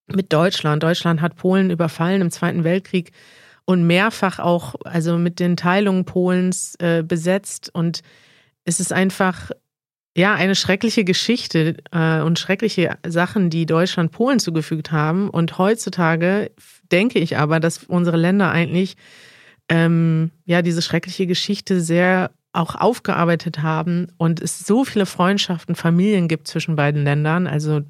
mit 0.08 0.32
Deutschland. 0.32 0.84
Deutschland 0.84 1.22
hat 1.22 1.36
Polen 1.36 1.70
überfallen 1.70 2.22
im 2.22 2.32
Zweiten 2.32 2.64
Weltkrieg 2.64 3.12
und 3.66 3.88
mehrfach 3.88 4.40
auch, 4.40 4.76
also 4.84 5.18
mit 5.18 5.40
den 5.40 5.58
Teilungen 5.58 6.06
Polens 6.06 6.76
äh, 6.80 7.04
besetzt. 7.04 7.70
Und 7.74 8.02
es 8.64 8.80
ist 8.80 8.94
einfach, 8.94 9.52
ja, 10.18 10.34
eine 10.34 10.56
schreckliche 10.56 11.04
Geschichte 11.04 11.78
äh, 11.92 12.22
und 12.22 12.40
schreckliche 12.40 12.98
Sachen, 13.06 13.50
die 13.50 13.66
Deutschland 13.66 14.12
Polen 14.12 14.40
zugefügt 14.40 14.92
haben. 14.92 15.30
Und 15.30 15.58
heutzutage 15.58 16.52
denke 16.92 17.20
ich 17.20 17.38
aber, 17.38 17.60
dass 17.60 17.84
unsere 17.84 18.16
Länder 18.16 18.50
eigentlich 18.50 18.96
ähm, 19.68 20.32
ja 20.46 20.62
diese 20.62 20.82
schreckliche 20.82 21.28
Geschichte 21.28 21.82
sehr 21.82 22.32
auch 22.54 22.76
aufgearbeitet 22.76 23.62
haben 23.62 24.08
und 24.18 24.42
es 24.42 24.60
so 24.60 24.86
viele 24.86 25.06
Freundschaften, 25.06 25.76
Familien 25.76 26.30
gibt 26.30 26.48
zwischen 26.48 26.78
beiden 26.78 27.04
Ländern. 27.04 27.48
Also 27.48 27.82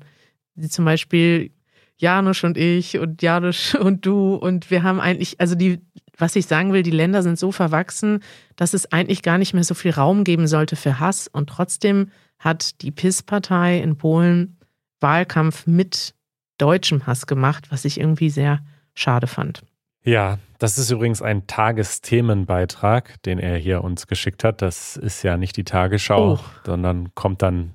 zum 0.68 0.86
Beispiel 0.86 1.52
Janusz 1.98 2.44
und 2.44 2.58
ich 2.58 2.98
und 2.98 3.22
Janusz 3.22 3.76
und 3.80 4.06
du 4.06 4.36
und 4.36 4.72
wir 4.72 4.82
haben 4.82 5.00
eigentlich, 5.00 5.40
also 5.40 5.54
die, 5.54 5.80
was 6.18 6.36
ich 6.36 6.46
sagen 6.46 6.74
will, 6.74 6.84
die 6.84 6.92
Länder 6.92 7.24
sind 7.24 7.38
so 7.38 7.52
verwachsen, 7.52 8.22
dass 8.56 8.74
es 8.74 8.92
eigentlich 8.92 9.22
gar 9.22 9.38
nicht 9.38 9.54
mehr 9.54 9.64
so 9.64 9.74
viel 9.74 9.92
Raum 9.92 10.24
geben 10.24 10.48
sollte 10.48 10.76
für 10.76 11.00
Hass 11.00 11.28
und 11.28 11.48
trotzdem 11.50 12.12
hat 12.40 12.82
die 12.82 12.92
PIS-Partei 12.92 13.80
in 13.80 13.98
Polen 13.98 14.58
Wahlkampf 15.00 15.68
mit 15.68 16.14
deutschem 16.58 17.06
Hass 17.06 17.28
gemacht, 17.28 17.72
was 17.72 17.86
ich 17.86 18.00
irgendwie 18.00 18.30
sehr 18.30 18.60
schade 18.94 19.28
fand. 19.28 19.64
Ja, 20.04 20.38
das 20.60 20.78
ist 20.78 20.92
übrigens 20.92 21.22
ein 21.22 21.48
Tagesthemenbeitrag, 21.48 23.22
den 23.24 23.40
er 23.40 23.58
hier 23.58 23.84
uns 23.84 24.08
geschickt 24.08 24.44
hat. 24.44 24.62
Das 24.62 24.96
ist 24.98 25.24
ja 25.24 25.36
nicht 25.36 25.58
die 25.58 25.64
Tagesschau, 25.64 26.34
oh. 26.34 26.40
sondern 26.66 27.14
kommt 27.16 27.42
dann 27.42 27.74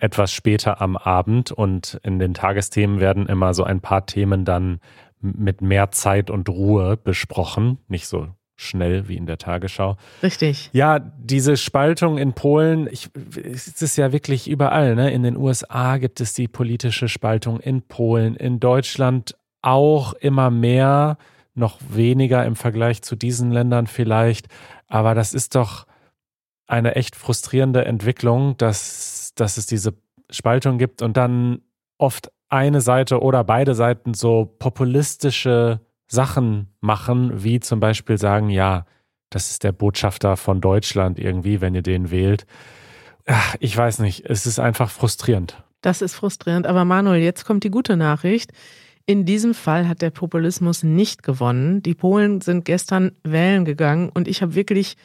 etwas 0.00 0.32
später 0.32 0.80
am 0.80 0.96
Abend 0.96 1.52
und 1.52 2.00
in 2.02 2.18
den 2.18 2.34
Tagesthemen 2.34 2.98
werden 2.98 3.26
immer 3.26 3.54
so 3.54 3.62
ein 3.64 3.80
paar 3.80 4.06
Themen 4.06 4.44
dann 4.44 4.80
mit 5.24 5.62
mehr 5.62 5.90
Zeit 5.90 6.30
und 6.30 6.48
Ruhe 6.48 6.96
besprochen, 6.96 7.78
nicht 7.88 8.06
so 8.06 8.28
schnell 8.56 9.08
wie 9.08 9.16
in 9.16 9.26
der 9.26 9.38
Tagesschau. 9.38 9.96
Richtig. 10.22 10.70
Ja, 10.72 11.00
diese 11.00 11.56
Spaltung 11.56 12.18
in 12.18 12.34
Polen, 12.34 12.88
ich, 12.90 13.10
es 13.36 13.82
ist 13.82 13.96
ja 13.96 14.12
wirklich 14.12 14.48
überall. 14.48 14.94
Ne? 14.94 15.10
In 15.10 15.24
den 15.24 15.36
USA 15.36 15.96
gibt 15.96 16.20
es 16.20 16.34
die 16.34 16.46
politische 16.46 17.08
Spaltung, 17.08 17.58
in 17.58 17.82
Polen, 17.82 18.36
in 18.36 18.60
Deutschland 18.60 19.36
auch 19.60 20.12
immer 20.12 20.50
mehr, 20.50 21.18
noch 21.54 21.78
weniger 21.88 22.44
im 22.44 22.54
Vergleich 22.54 23.02
zu 23.02 23.16
diesen 23.16 23.50
Ländern 23.50 23.88
vielleicht. 23.88 24.46
Aber 24.86 25.14
das 25.14 25.34
ist 25.34 25.56
doch 25.56 25.86
eine 26.66 26.94
echt 26.94 27.16
frustrierende 27.16 27.84
Entwicklung, 27.84 28.56
dass 28.56 29.24
dass 29.34 29.56
es 29.56 29.66
diese 29.66 29.94
Spaltung 30.30 30.78
gibt 30.78 31.02
und 31.02 31.16
dann 31.16 31.62
oft 31.98 32.30
eine 32.54 32.80
Seite 32.80 33.20
oder 33.20 33.44
beide 33.44 33.74
Seiten 33.74 34.14
so 34.14 34.54
populistische 34.58 35.80
Sachen 36.06 36.74
machen, 36.80 37.42
wie 37.42 37.60
zum 37.60 37.80
Beispiel 37.80 38.16
sagen, 38.16 38.48
ja, 38.48 38.86
das 39.30 39.50
ist 39.50 39.64
der 39.64 39.72
Botschafter 39.72 40.36
von 40.36 40.60
Deutschland 40.60 41.18
irgendwie, 41.18 41.60
wenn 41.60 41.74
ihr 41.74 41.82
den 41.82 42.10
wählt. 42.10 42.46
Ach, 43.26 43.56
ich 43.58 43.76
weiß 43.76 43.98
nicht, 43.98 44.24
es 44.26 44.46
ist 44.46 44.58
einfach 44.58 44.90
frustrierend. 44.90 45.62
Das 45.80 46.02
ist 46.02 46.14
frustrierend, 46.14 46.66
aber 46.66 46.84
Manuel, 46.84 47.20
jetzt 47.20 47.44
kommt 47.44 47.64
die 47.64 47.70
gute 47.70 47.96
Nachricht. 47.96 48.52
In 49.06 49.26
diesem 49.26 49.52
Fall 49.52 49.86
hat 49.88 50.00
der 50.00 50.10
Populismus 50.10 50.82
nicht 50.82 51.22
gewonnen. 51.22 51.82
Die 51.82 51.94
Polen 51.94 52.40
sind 52.40 52.64
gestern 52.64 53.12
wählen 53.22 53.64
gegangen 53.64 54.08
und 54.08 54.28
ich 54.28 54.40
habe 54.40 54.54
wirklich 54.54 54.96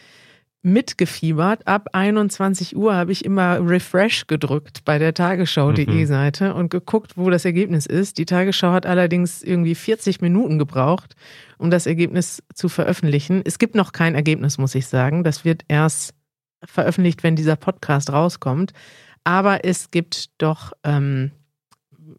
mitgefiebert. 0.62 1.68
Ab 1.68 1.90
21 1.94 2.76
Uhr 2.76 2.94
habe 2.94 3.12
ich 3.12 3.24
immer 3.24 3.60
Refresh 3.62 4.28
gedrückt 4.28 4.84
bei 4.84 5.00
der 5.00 5.14
Tagesschau.de 5.14 5.88
mhm. 5.88 6.06
Seite 6.06 6.54
und 6.54 6.70
geguckt, 6.70 7.14
wo 7.16 7.30
das 7.30 7.46
Ergebnis 7.46 7.86
ist. 7.86 8.18
Die 8.18 8.26
Tagesschau 8.26 8.72
hat 8.72 8.86
allerdings 8.86 9.42
irgendwie 9.42 9.76
40 9.76 10.22
Minuten 10.22 10.60
gebraucht, 10.60 11.16
um 11.58 11.70
das 11.70 11.86
Ergebnis 11.86 12.44
zu 12.54 12.68
veröffentlichen. 12.68 13.42
Es 13.46 13.58
gibt 13.58 13.76
noch 13.76 13.94
kein 13.94 14.16
Ergebnis, 14.16 14.58
muss 14.58 14.76
ich 14.76 14.88
sagen. 14.88 15.24
Das 15.24 15.46
wird 15.46 15.64
erst 15.68 16.14
veröffentlicht, 16.66 17.24
wenn 17.24 17.36
dieser 17.36 17.56
Podcast 17.56 18.12
rauskommt. 18.12 18.74
Aber 19.24 19.64
es 19.64 19.92
gibt 19.92 20.42
doch 20.42 20.74
ähm, 20.84 21.32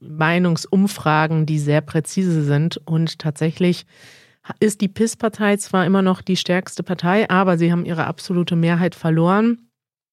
Meinungsumfragen, 0.00 1.44
die 1.44 1.58
sehr 1.58 1.82
präzise 1.82 2.42
sind 2.42 2.78
und 2.86 3.18
tatsächlich 3.18 3.84
ist 4.58 4.80
die 4.80 4.88
PIS-Partei 4.88 5.56
zwar 5.56 5.86
immer 5.86 6.02
noch 6.02 6.22
die 6.22 6.36
stärkste 6.36 6.82
Partei, 6.82 7.28
aber 7.30 7.58
sie 7.58 7.70
haben 7.70 7.84
ihre 7.84 8.06
absolute 8.06 8.56
Mehrheit 8.56 8.94
verloren. 8.94 9.70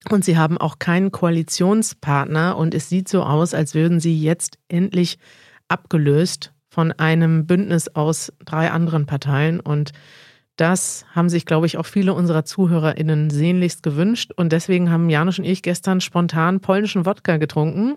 Und 0.09 0.23
sie 0.23 0.37
haben 0.37 0.57
auch 0.57 0.79
keinen 0.79 1.11
Koalitionspartner. 1.11 2.57
Und 2.57 2.73
es 2.73 2.89
sieht 2.89 3.09
so 3.09 3.23
aus, 3.23 3.53
als 3.53 3.73
würden 3.73 3.99
sie 3.99 4.19
jetzt 4.19 4.57
endlich 4.67 5.17
abgelöst 5.67 6.53
von 6.69 6.91
einem 6.93 7.45
Bündnis 7.45 7.87
aus 7.89 8.31
drei 8.45 8.71
anderen 8.71 9.05
Parteien. 9.05 9.59
Und 9.59 9.91
das 10.55 11.05
haben 11.13 11.29
sich, 11.29 11.45
glaube 11.45 11.65
ich, 11.65 11.77
auch 11.77 11.85
viele 11.85 12.13
unserer 12.13 12.45
ZuhörerInnen 12.45 13.29
sehnlichst 13.29 13.83
gewünscht. 13.83 14.31
Und 14.35 14.51
deswegen 14.51 14.89
haben 14.91 15.09
Janusz 15.09 15.39
und 15.39 15.45
ich 15.45 15.61
gestern 15.61 16.01
spontan 16.01 16.59
polnischen 16.59 17.05
Wodka 17.05 17.37
getrunken 17.37 17.95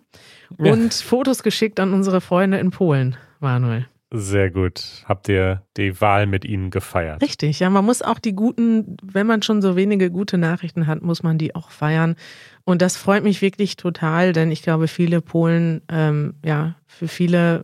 ja. 0.59 0.73
und 0.73 0.95
Fotos 0.95 1.43
geschickt 1.43 1.81
an 1.81 1.93
unsere 1.93 2.21
Freunde 2.21 2.59
in 2.59 2.71
Polen, 2.71 3.17
Manuel. 3.41 3.87
Sehr 4.13 4.51
gut. 4.51 5.05
Habt 5.05 5.29
ihr 5.29 5.63
die 5.77 6.01
Wahl 6.01 6.27
mit 6.27 6.45
ihnen 6.45 6.71
gefeiert? 6.71 7.23
Richtig, 7.23 7.61
ja. 7.61 7.71
Man 7.71 7.85
muss 7.85 8.03
auch 8.03 8.19
die 8.19 8.35
guten, 8.35 8.97
wenn 9.03 9.27
man 9.27 9.43
schon 9.43 9.63
so 9.63 9.77
wenige 9.77 10.11
gute 10.11 10.37
Nachrichten 10.37 10.89
hat, 10.89 11.03
muss 11.03 11.23
man 11.23 11.39
die 11.39 11.55
auch 11.55 11.71
feiern. 11.71 12.17
Und 12.65 12.83
das 12.83 12.97
freut 12.97 13.23
mich 13.23 13.41
wirklich 13.41 13.77
total, 13.77 14.33
denn 14.33 14.51
ich 14.51 14.63
glaube, 14.63 14.89
viele 14.89 15.21
Polen, 15.21 15.83
ähm, 15.89 16.35
ja, 16.45 16.75
für 16.87 17.07
viele 17.07 17.63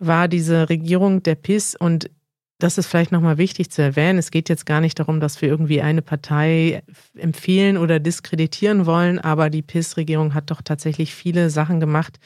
war 0.00 0.26
diese 0.26 0.68
Regierung 0.68 1.22
der 1.22 1.36
PIS 1.36 1.76
und 1.76 2.10
das 2.58 2.78
ist 2.78 2.86
vielleicht 2.86 3.12
nochmal 3.12 3.38
wichtig 3.38 3.70
zu 3.70 3.82
erwähnen. 3.82 4.18
Es 4.18 4.30
geht 4.30 4.48
jetzt 4.48 4.66
gar 4.66 4.80
nicht 4.80 4.98
darum, 4.98 5.20
dass 5.20 5.42
wir 5.42 5.48
irgendwie 5.48 5.80
eine 5.80 6.02
Partei 6.02 6.82
empfehlen 7.16 7.76
oder 7.76 7.98
diskreditieren 7.98 8.86
wollen, 8.86 9.18
aber 9.18 9.50
die 9.50 9.62
PIS-Regierung 9.62 10.34
hat 10.34 10.50
doch 10.50 10.62
tatsächlich 10.62 11.14
viele 11.14 11.50
Sachen 11.50 11.80
gemacht, 11.80 12.18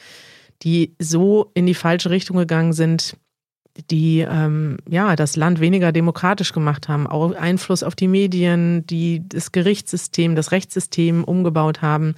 die 0.62 0.94
so 0.98 1.50
in 1.54 1.66
die 1.66 1.74
falsche 1.74 2.10
Richtung 2.10 2.36
gegangen 2.36 2.72
sind, 2.72 3.16
die 3.90 4.20
ähm, 4.20 4.78
ja 4.88 5.16
das 5.16 5.36
Land 5.36 5.60
weniger 5.60 5.92
demokratisch 5.92 6.52
gemacht 6.52 6.88
haben, 6.88 7.06
auch 7.06 7.34
Einfluss 7.34 7.82
auf 7.82 7.94
die 7.94 8.08
Medien, 8.08 8.86
die 8.86 9.22
das 9.28 9.52
Gerichtssystem, 9.52 10.36
das 10.36 10.52
Rechtssystem 10.52 11.24
umgebaut 11.24 11.82
haben. 11.82 12.14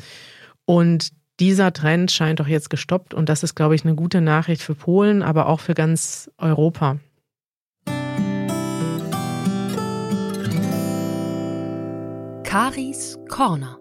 Und 0.64 1.10
dieser 1.40 1.72
Trend 1.72 2.10
scheint 2.10 2.40
doch 2.40 2.48
jetzt 2.48 2.68
gestoppt 2.68 3.14
und 3.14 3.28
das 3.28 3.42
ist, 3.42 3.54
glaube 3.54 3.74
ich, 3.74 3.84
eine 3.84 3.94
gute 3.94 4.20
Nachricht 4.20 4.62
für 4.62 4.74
Polen, 4.74 5.22
aber 5.22 5.46
auch 5.46 5.60
für 5.60 5.74
ganz 5.74 6.30
Europa. 6.38 6.98
Karis 12.44 13.18
Corner. 13.28 13.78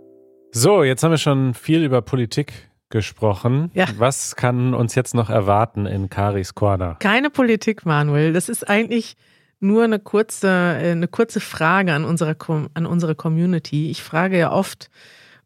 So, 0.52 0.84
jetzt 0.84 1.04
haben 1.04 1.12
wir 1.12 1.18
schon 1.18 1.54
viel 1.54 1.84
über 1.84 2.02
Politik 2.02 2.70
gesprochen. 2.90 3.72
Ja. 3.74 3.88
Was 3.98 4.36
kann 4.36 4.74
uns 4.74 4.96
jetzt 4.96 5.14
noch 5.14 5.30
erwarten 5.30 5.86
in 5.86 6.10
Karis 6.10 6.56
Corner? 6.56 6.96
Keine 7.00 7.30
Politik, 7.30 7.86
Manuel. 7.86 8.34
Das 8.34 8.50
ist 8.50 8.68
eigentlich 8.70 9.16
nur 9.60 9.84
eine 9.84 10.00
kurze, 10.00 10.48
äh, 10.48 10.92
eine 10.92 11.08
kurze 11.08 11.40
Frage 11.40 11.94
an 11.94 12.06
unsere, 12.06 12.36
an 12.74 12.86
unsere 12.86 13.16
Community. 13.16 13.90
Ich 13.90 14.04
frage 14.04 14.38
ja 14.38 14.52
oft 14.52 14.90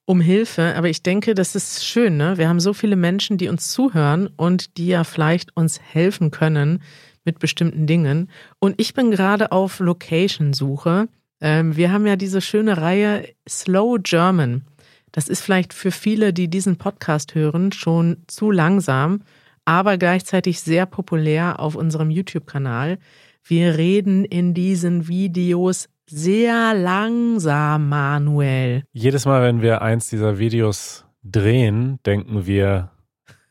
um 0.06 0.20
Hilfe, 0.20 0.74
aber 0.76 0.90
ich 0.90 1.04
denke, 1.04 1.36
das 1.36 1.56
ist 1.56 1.86
schön. 1.86 2.18
Ne? 2.18 2.38
Wir 2.38 2.50
haben 2.50 2.60
so 2.60 2.74
viele 2.74 2.96
Menschen, 2.96 3.38
die 3.38 3.48
uns 3.48 3.72
zuhören 3.72 4.28
und 4.36 4.78
die 4.78 4.88
ja 4.88 5.04
vielleicht 5.04 5.56
uns 5.56 5.80
helfen 5.80 6.32
können 6.32 6.82
mit 7.24 7.40
bestimmten 7.40 7.86
Dingen. 7.86 8.30
Und 8.60 8.80
ich 8.80 8.94
bin 8.94 9.12
gerade 9.12 9.52
auf 9.52 9.80
Location-Suche. 9.80 11.08
Ähm, 11.40 11.76
wir 11.76 11.92
haben 11.92 12.06
ja 12.06 12.16
diese 12.16 12.42
schöne 12.42 12.78
Reihe 12.78 13.28
Slow 13.48 14.00
German. 14.02 14.66
Das 15.12 15.28
ist 15.28 15.41
vielleicht 15.41 15.74
für 15.74 15.91
viele, 15.91 16.34
die 16.34 16.47
diesen 16.47 16.78
Podcast 16.78 17.36
hören, 17.36 17.71
schon 17.71 18.17
zu 18.28 18.52
langsam, 18.52 19.24
aber 19.65 19.97
gleichzeitig 19.97 20.62
sehr 20.62 20.86
populär 20.86 21.60
auf 21.60 21.76
unserem 21.76 22.10
YouTube-Kanal. 22.10 22.97
Wir 23.43 23.78
reden 23.78 24.26
in 24.26 24.54
diesen 24.54 25.08
Videos 25.08 25.89
sehr 26.10 26.74
langsam, 26.74 27.89
Manuel. 27.89 28.84
Jedes 28.91 29.26
Mal, 29.26 29.41
wenn 29.43 29.62
wir 29.62 29.82
eins 29.82 30.10
dieser 30.10 30.39
Videos 30.39 31.06
drehen, 31.24 32.00
denken 32.06 32.45
wir, 32.45 32.91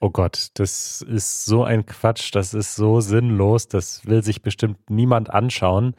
Oh 0.03 0.09
Gott, 0.09 0.49
das 0.55 1.03
ist 1.03 1.45
so 1.45 1.63
ein 1.63 1.85
Quatsch, 1.85 2.35
das 2.35 2.55
ist 2.55 2.75
so 2.75 3.01
sinnlos, 3.01 3.69
das 3.69 4.07
will 4.07 4.23
sich 4.23 4.41
bestimmt 4.41 4.79
niemand 4.89 5.29
anschauen, 5.29 5.95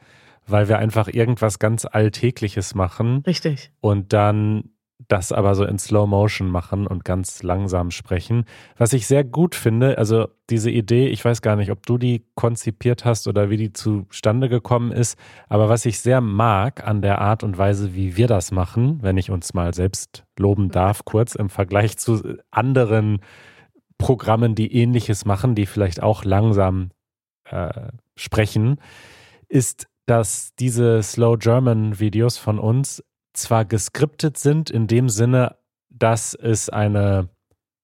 weil 0.48 0.68
wir 0.68 0.80
einfach 0.80 1.08
irgendwas 1.08 1.60
ganz 1.60 1.86
Alltägliches 1.86 2.74
machen 2.74 3.22
Richtig. 3.28 3.72
und 3.80 4.12
dann 4.12 4.72
das 5.08 5.32
aber 5.32 5.56
so 5.56 5.66
in 5.66 5.80
Slow 5.80 6.08
Motion 6.08 6.50
machen 6.50 6.88
und 6.88 7.06
ganz 7.06 7.44
langsam 7.44 7.92
sprechen. 7.92 8.46
Was 8.78 8.94
ich 8.94 9.08
sehr 9.08 9.24
gut 9.24 9.56
finde, 9.56 9.98
also 9.98 10.28
diese 10.50 10.70
Idee, 10.70 11.08
ich 11.08 11.24
weiß 11.24 11.42
gar 11.42 11.56
nicht, 11.56 11.72
ob 11.72 11.86
du 11.86 11.98
die 11.98 12.26
konzipiert 12.36 13.06
hast 13.06 13.28
oder 13.28 13.50
wie 13.50 13.58
die 13.58 13.74
zustande 13.74 14.50
gekommen 14.50 14.92
ist, 14.92 15.18
aber 15.50 15.70
was 15.70 15.86
ich 15.86 16.00
sehr 16.00 16.22
mag 16.22 16.86
an 16.86 17.02
der 17.02 17.20
Art 17.20 17.44
und 17.44 17.58
Weise, 17.58 17.96
wie 17.96 18.18
wir 18.18 18.28
das 18.28 18.52
machen, 18.52 19.00
wenn 19.02 19.18
ich 19.18 19.32
uns 19.32 19.54
mal 19.54 19.74
selbst 19.74 20.24
loben 20.38 20.70
darf, 20.70 21.06
kurz 21.06 21.36
im 21.36 21.50
Vergleich 21.50 21.98
zu 21.98 22.38
anderen 22.52 23.20
Programmen, 23.98 24.56
die 24.56 24.74
ähnliches 24.74 25.26
machen, 25.26 25.56
die 25.56 25.66
vielleicht 25.66 26.02
auch 26.02 26.26
langsam 26.26 26.90
äh, 27.46 27.90
sprechen, 28.16 28.78
ist, 29.48 29.88
dass 30.06 30.56
diese 30.56 31.04
Slow 31.04 31.38
German 31.38 32.00
Videos 32.00 32.38
von 32.38 32.60
uns 32.60 33.04
zwar 33.42 33.66
geskriptet 33.66 34.38
sind 34.38 34.70
in 34.70 34.88
dem 34.88 35.10
Sinne, 35.10 35.56
dass 35.90 36.34
es 36.34 36.70
eine 36.70 37.30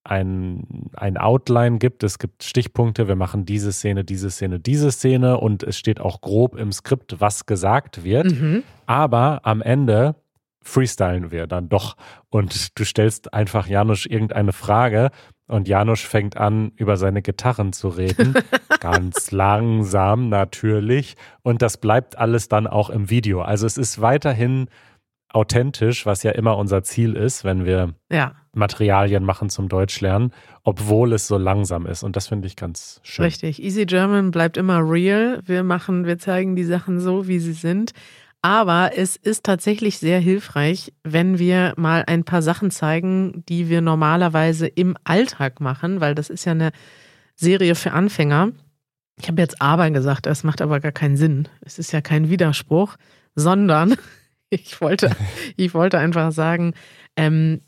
ein, 0.10 0.90
ein 0.94 1.18
Outline 1.18 1.80
gibt, 1.80 2.04
es 2.04 2.18
gibt 2.18 2.44
Stichpunkte, 2.44 3.08
wir 3.08 3.16
machen 3.16 3.46
diese 3.46 3.72
Szene, 3.72 4.04
diese 4.04 4.30
Szene, 4.30 4.60
diese 4.60 4.92
Szene 4.92 5.38
und 5.38 5.64
es 5.64 5.78
steht 5.78 6.00
auch 6.00 6.22
grob 6.22 6.56
im 6.56 6.72
Skript, 6.72 7.20
was 7.20 7.46
gesagt 7.46 8.04
wird. 8.04 8.32
Mhm. 8.32 8.64
Aber 8.86 9.42
am 9.44 9.62
Ende 9.62 10.16
freestylen 10.62 11.32
wir 11.32 11.48
dann 11.48 11.70
doch 11.70 11.98
und 12.30 12.80
du 12.80 12.86
stellst 12.86 13.34
einfach 13.34 13.68
Janusz 13.68 14.06
irgendeine 14.06 14.54
Frage 14.54 15.12
und 15.48 15.68
Janusz 15.68 16.02
fängt 16.02 16.36
an, 16.36 16.72
über 16.76 16.98
seine 16.98 17.22
Gitarren 17.22 17.72
zu 17.72 17.88
reden. 17.88 18.34
Ganz 18.82 19.32
langsam 19.32 20.30
natürlich. 20.30 21.16
Und 21.42 21.62
das 21.62 21.78
bleibt 21.78 22.18
alles 22.18 22.50
dann 22.50 22.68
auch 22.68 22.90
im 22.90 23.10
Video. 23.10 23.42
Also 23.42 23.66
es 23.66 23.78
ist 23.78 24.02
weiterhin 24.02 24.68
authentisch, 25.30 26.06
was 26.06 26.24
ja 26.24 26.32
immer 26.32 26.58
unser 26.58 26.84
Ziel 26.84 27.16
ist, 27.16 27.44
wenn 27.44 27.66
wir 27.66 27.94
Ja, 28.12 28.34
Materialien 28.54 29.24
machen 29.24 29.50
zum 29.50 29.70
Deutschlernen, 29.70 30.34
obwohl 30.64 31.14
es 31.14 31.28
so 31.28 31.38
langsam 31.38 31.86
ist. 31.86 32.04
Und 32.04 32.16
das 32.16 32.28
finde 32.28 32.48
ich 32.48 32.56
ganz 32.56 33.00
schön. 33.04 33.26
richtig. 33.26 33.62
Easy 33.62 33.86
German 33.86 34.32
bleibt 34.32 34.58
immer 34.58 34.80
real. 34.80 35.42
Wir 35.46 35.64
machen, 35.64 36.06
wir 36.06 36.18
zeigen 36.18 36.56
die 36.56 36.64
Sachen 36.64 37.00
so, 37.00 37.28
wie 37.28 37.40
sie 37.40 37.54
sind. 37.54 37.92
Aber 38.42 38.92
es 38.96 39.16
ist 39.16 39.44
tatsächlich 39.44 39.98
sehr 39.98 40.20
hilfreich, 40.20 40.94
wenn 41.04 41.40
wir 41.40 41.74
mal 41.76 42.04
ein 42.08 42.24
paar 42.24 42.42
Sachen 42.42 42.72
zeigen, 42.72 43.44
die 43.50 43.68
wir 43.70 43.82
normalerweise 43.82 44.68
im 44.68 44.96
Alltag 45.04 45.60
machen, 45.60 46.02
weil 46.02 46.16
das 46.16 46.30
ist 46.30 46.46
ja 46.46 46.52
eine 46.52 46.72
Serie 47.36 47.76
für 47.76 47.92
Anfänger. 47.92 48.52
Ich 49.20 49.28
habe 49.28 49.42
jetzt 49.42 49.62
aber 49.62 49.90
gesagt, 49.92 50.28
das 50.28 50.44
macht 50.44 50.62
aber 50.62 50.80
gar 50.80 50.92
keinen 50.92 51.18
Sinn. 51.18 51.48
Es 51.62 51.80
ist 51.80 51.92
ja 51.92 52.02
kein 52.02 52.30
Widerspruch, 52.30 52.96
sondern 53.36 53.96
ich 54.50 54.80
wollte, 54.82 55.16
ich 55.56 55.74
wollte 55.74 55.98
einfach 56.00 56.32
sagen, 56.32 56.74
ähm, 57.16 57.62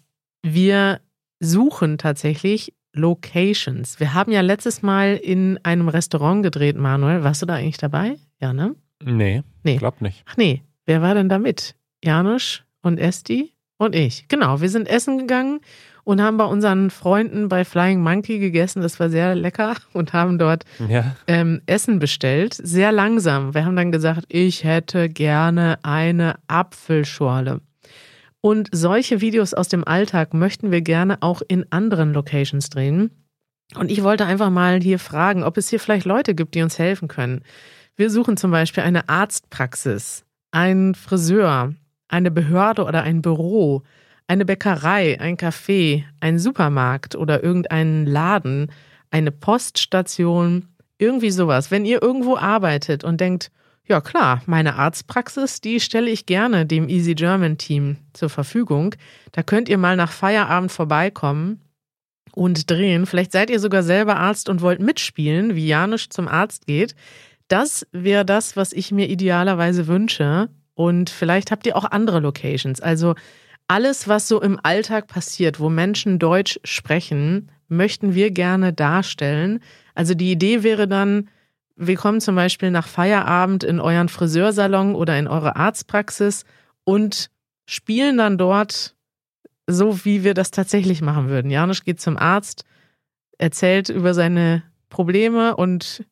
wir 0.44 1.02
suchen 1.40 1.98
tatsächlich 1.98 2.74
Locations. 2.94 4.00
Wir 4.00 4.14
haben 4.14 4.32
ja 4.32 4.42
letztes 4.42 4.82
Mal 4.82 5.16
in 5.16 5.60
einem 5.64 5.90
Restaurant 5.90 6.44
gedreht, 6.44 6.76
Manuel. 6.76 7.24
Warst 7.24 7.42
du 7.42 7.46
da 7.46 7.56
eigentlich 7.56 7.78
dabei? 7.78 8.18
Ja, 8.42 8.54
ne? 8.54 8.76
Nee, 9.04 9.44
Nee. 9.64 9.78
glaub 9.78 10.02
nicht. 10.02 10.24
Ach 10.26 10.38
nee, 10.38 10.64
wer 10.86 11.02
war 11.02 11.14
denn 11.14 11.30
da 11.30 11.40
mit? 11.40 11.76
Janusz 12.04 12.64
und 12.82 12.98
Esti 13.00 13.54
und 13.78 13.96
ich. 13.96 14.28
Genau, 14.28 14.60
wir 14.62 14.70
sind 14.70 14.88
essen 14.88 15.18
gegangen 15.20 15.60
und 16.10 16.22
haben 16.24 16.38
bei 16.38 16.46
unseren 16.46 16.90
Freunden 16.90 17.50
bei 17.50 17.64
Flying 17.64 18.02
Monkey 18.02 18.40
gegessen. 18.40 18.82
Das 18.82 19.00
war 19.00 19.12
sehr 19.12 19.36
lecker 19.36 19.76
und 19.94 20.12
haben 20.12 20.40
dort 20.40 20.64
Ja. 20.88 21.16
ähm, 21.28 21.62
Essen 21.68 22.00
bestellt. 22.00 22.56
Sehr 22.56 22.92
langsam. 22.92 23.54
Wir 23.54 23.64
haben 23.64 23.76
dann 23.76 23.92
gesagt, 23.92 24.26
ich 24.28 24.64
hätte 24.64 25.08
gerne 25.08 25.78
eine 25.84 26.36
Apfelschorle. 26.48 27.62
Und 28.42 28.70
solche 28.72 29.22
Videos 29.22 29.54
aus 29.54 29.68
dem 29.68 29.84
Alltag 29.88 30.34
möchten 30.34 30.72
wir 30.72 30.82
gerne 30.82 31.18
auch 31.22 31.44
in 31.48 31.66
anderen 31.72 32.12
Locations 32.14 32.70
drehen. 32.72 33.12
Und 33.76 33.92
ich 33.92 34.02
wollte 34.02 34.26
einfach 34.26 34.50
mal 34.50 34.80
hier 34.82 34.98
fragen, 34.98 35.44
ob 35.44 35.58
es 35.58 35.70
hier 35.70 35.80
vielleicht 35.80 36.06
Leute 36.08 36.34
gibt, 36.34 36.56
die 36.56 36.64
uns 36.64 36.80
helfen 36.80 37.08
können. 37.08 37.42
Wir 37.96 38.10
suchen 38.10 38.36
zum 38.36 38.50
Beispiel 38.50 38.82
eine 38.82 39.10
Arztpraxis, 39.10 40.24
einen 40.50 40.96
Friseur, 40.96 41.76
eine 42.08 42.32
Behörde 42.32 42.84
oder 42.86 43.04
ein 43.04 43.22
Büro, 43.22 43.84
eine 44.30 44.46
Bäckerei, 44.46 45.20
ein 45.20 45.38
Café, 45.38 46.04
ein 46.20 46.38
Supermarkt 46.38 47.16
oder 47.16 47.44
irgendeinen 47.44 48.06
Laden, 48.06 48.72
eine 49.10 49.32
Poststation, 49.32 50.68
irgendwie 51.00 51.32
sowas. 51.32 51.72
Wenn 51.72 51.84
ihr 51.84 52.02
irgendwo 52.04 52.38
arbeitet 52.38 53.04
und 53.04 53.20
denkt, 53.20 53.50
ja 53.88 54.02
klar, 54.02 54.44
meine 54.46 54.76
Arztpraxis, 54.76 55.62
die 55.62 55.80
stelle 55.80 56.12
ich 56.12 56.28
gerne 56.28 56.68
dem 56.68 56.90
Easy 56.90 57.16
German 57.16 57.58
Team 57.58 57.98
zur 58.14 58.30
Verfügung. 58.30 58.94
Da 59.32 59.42
könnt 59.42 59.68
ihr 59.68 59.80
mal 59.80 59.96
nach 59.96 60.12
Feierabend 60.12 60.72
vorbeikommen 60.72 61.62
und 62.32 62.70
drehen. 62.70 63.08
Vielleicht 63.08 63.32
seid 63.32 63.50
ihr 63.50 63.60
sogar 63.60 63.82
selber 63.82 64.18
Arzt 64.18 64.48
und 64.48 64.62
wollt 64.62 64.80
mitspielen, 64.80 65.56
wie 65.56 65.66
Janusz 65.66 66.10
zum 66.10 66.28
Arzt 66.28 66.68
geht. 66.68 66.94
Das 67.48 67.88
wäre 67.92 68.26
das, 68.26 68.56
was 68.56 68.74
ich 68.74 68.92
mir 68.92 69.10
idealerweise 69.10 69.88
wünsche. 69.88 70.50
Und 70.76 71.10
vielleicht 71.10 71.50
habt 71.50 71.66
ihr 71.66 71.76
auch 71.76 71.86
andere 71.86 72.20
Locations. 72.20 72.80
Also 72.80 73.16
alles, 73.70 74.08
was 74.08 74.28
so 74.28 74.42
im 74.42 74.60
Alltag 74.64 75.08
passiert, 75.08 75.60
wo 75.60 75.70
Menschen 75.70 76.18
Deutsch 76.20 76.60
sprechen, 76.64 77.52
möchten 77.68 78.16
wir 78.16 78.32
gerne 78.32 78.74
darstellen. 78.74 79.60
Also 79.94 80.16
die 80.16 80.32
Idee 80.32 80.64
wäre 80.64 80.88
dann, 80.88 81.30
wir 81.76 81.96
kommen 81.96 82.20
zum 82.20 82.36
Beispiel 82.36 82.72
nach 82.72 82.88
Feierabend 82.88 83.64
in 83.64 83.80
euren 83.80 84.10
Friseursalon 84.10 84.96
oder 84.96 85.18
in 85.20 85.28
eure 85.28 85.56
Arztpraxis 85.56 86.46
und 86.84 87.30
spielen 87.68 88.18
dann 88.18 88.40
dort 88.40 88.96
so, 89.68 90.04
wie 90.04 90.24
wir 90.24 90.34
das 90.34 90.50
tatsächlich 90.50 91.02
machen 91.02 91.30
würden. 91.30 91.52
Janusz 91.52 91.84
geht 91.84 92.02
zum 92.02 92.18
Arzt, 92.18 92.66
erzählt 93.38 93.90
über 93.90 94.16
seine 94.16 94.64
Probleme 94.90 95.56
und 95.56 96.04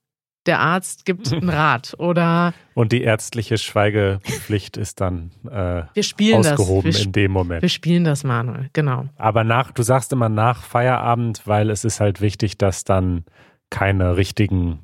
der 0.47 0.59
Arzt 0.59 1.05
gibt 1.05 1.31
einen 1.31 1.49
Rat 1.49 1.95
oder 1.99 2.53
Und 2.73 2.91
die 2.91 3.03
ärztliche 3.03 3.57
Schweigepflicht 3.57 4.77
ist 4.77 5.01
dann 5.01 5.31
äh, 5.49 5.83
wir 5.93 6.03
spielen 6.03 6.39
ausgehoben 6.39 6.91
das. 6.91 6.99
Wir, 6.99 7.05
in 7.05 7.11
dem 7.11 7.31
Moment. 7.31 7.61
wir 7.61 7.69
spielen 7.69 8.03
das, 8.03 8.23
Manuel, 8.23 8.69
genau. 8.73 9.05
Aber 9.17 9.43
nach, 9.43 9.71
du 9.71 9.83
sagst 9.83 10.11
immer 10.13 10.29
nach 10.29 10.63
Feierabend, 10.63 11.41
weil 11.45 11.69
es 11.69 11.85
ist 11.85 11.99
halt 11.99 12.21
wichtig, 12.21 12.57
dass 12.57 12.83
dann 12.83 13.25
keine 13.69 14.17
richtigen 14.17 14.79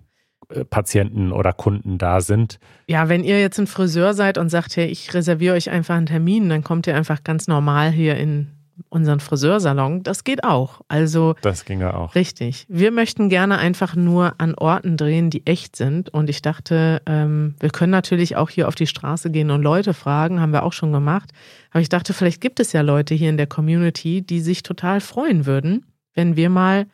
äh, 0.49 0.65
Patienten 0.65 1.31
oder 1.31 1.53
Kunden 1.53 1.97
da 1.97 2.21
sind. 2.21 2.59
Ja, 2.87 3.09
wenn 3.09 3.23
ihr 3.23 3.39
jetzt 3.39 3.59
ein 3.59 3.67
Friseur 3.67 4.13
seid 4.13 4.37
und 4.37 4.49
sagt, 4.49 4.75
hey, 4.75 4.85
ich 4.87 5.13
reserviere 5.13 5.55
euch 5.55 5.69
einfach 5.69 5.95
einen 5.95 6.05
Termin, 6.05 6.49
dann 6.49 6.63
kommt 6.63 6.87
ihr 6.87 6.95
einfach 6.95 7.23
ganz 7.23 7.47
normal 7.47 7.91
hier 7.91 8.17
in 8.17 8.52
unseren 8.89 9.19
Friseursalon. 9.19 10.03
Das 10.03 10.23
geht 10.23 10.43
auch. 10.43 10.81
Also 10.87 11.35
Das 11.41 11.65
ginge 11.65 11.93
auch. 11.95 12.15
Richtig. 12.15 12.65
Wir 12.69 12.91
möchten 12.91 13.29
gerne 13.29 13.57
einfach 13.57 13.95
nur 13.95 14.33
an 14.39 14.55
Orten 14.55 14.97
drehen, 14.97 15.29
die 15.29 15.45
echt 15.45 15.75
sind. 15.75 16.09
Und 16.09 16.29
ich 16.29 16.41
dachte, 16.41 17.01
ähm, 17.05 17.55
wir 17.59 17.69
können 17.69 17.91
natürlich 17.91 18.35
auch 18.35 18.49
hier 18.49 18.67
auf 18.67 18.75
die 18.75 18.87
Straße 18.87 19.31
gehen 19.31 19.51
und 19.51 19.61
Leute 19.61 19.93
fragen, 19.93 20.39
haben 20.39 20.53
wir 20.53 20.63
auch 20.63 20.73
schon 20.73 20.91
gemacht. 20.91 21.31
Aber 21.71 21.81
ich 21.81 21.89
dachte, 21.89 22.13
vielleicht 22.13 22.41
gibt 22.41 22.59
es 22.59 22.73
ja 22.73 22.81
Leute 22.81 23.13
hier 23.13 23.29
in 23.29 23.37
der 23.37 23.47
Community, 23.47 24.21
die 24.21 24.41
sich 24.41 24.63
total 24.63 25.01
freuen 25.01 25.45
würden, 25.45 25.85
wenn 26.13 26.35
wir 26.35 26.49
mal 26.49 26.85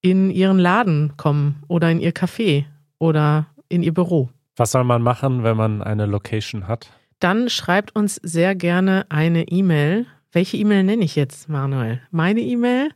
in 0.00 0.30
ihren 0.30 0.58
Laden 0.58 1.16
kommen 1.16 1.62
oder 1.68 1.90
in 1.90 2.00
ihr 2.00 2.12
Café 2.12 2.64
oder 2.98 3.46
in 3.68 3.82
ihr 3.82 3.92
Büro. 3.94 4.30
Was 4.56 4.70
soll 4.72 4.84
man 4.84 5.02
machen, 5.02 5.42
wenn 5.42 5.56
man 5.56 5.82
eine 5.82 6.06
Location 6.06 6.68
hat? 6.68 6.90
Dann 7.18 7.48
schreibt 7.48 7.96
uns 7.96 8.16
sehr 8.16 8.54
gerne 8.54 9.06
eine 9.08 9.48
E-Mail. 9.48 10.06
Welche 10.36 10.58
E-Mail 10.58 10.82
nenne 10.84 11.02
ich 11.02 11.16
jetzt, 11.16 11.48
Manuel? 11.48 12.02
Meine 12.10 12.42
E-Mail? 12.42 12.90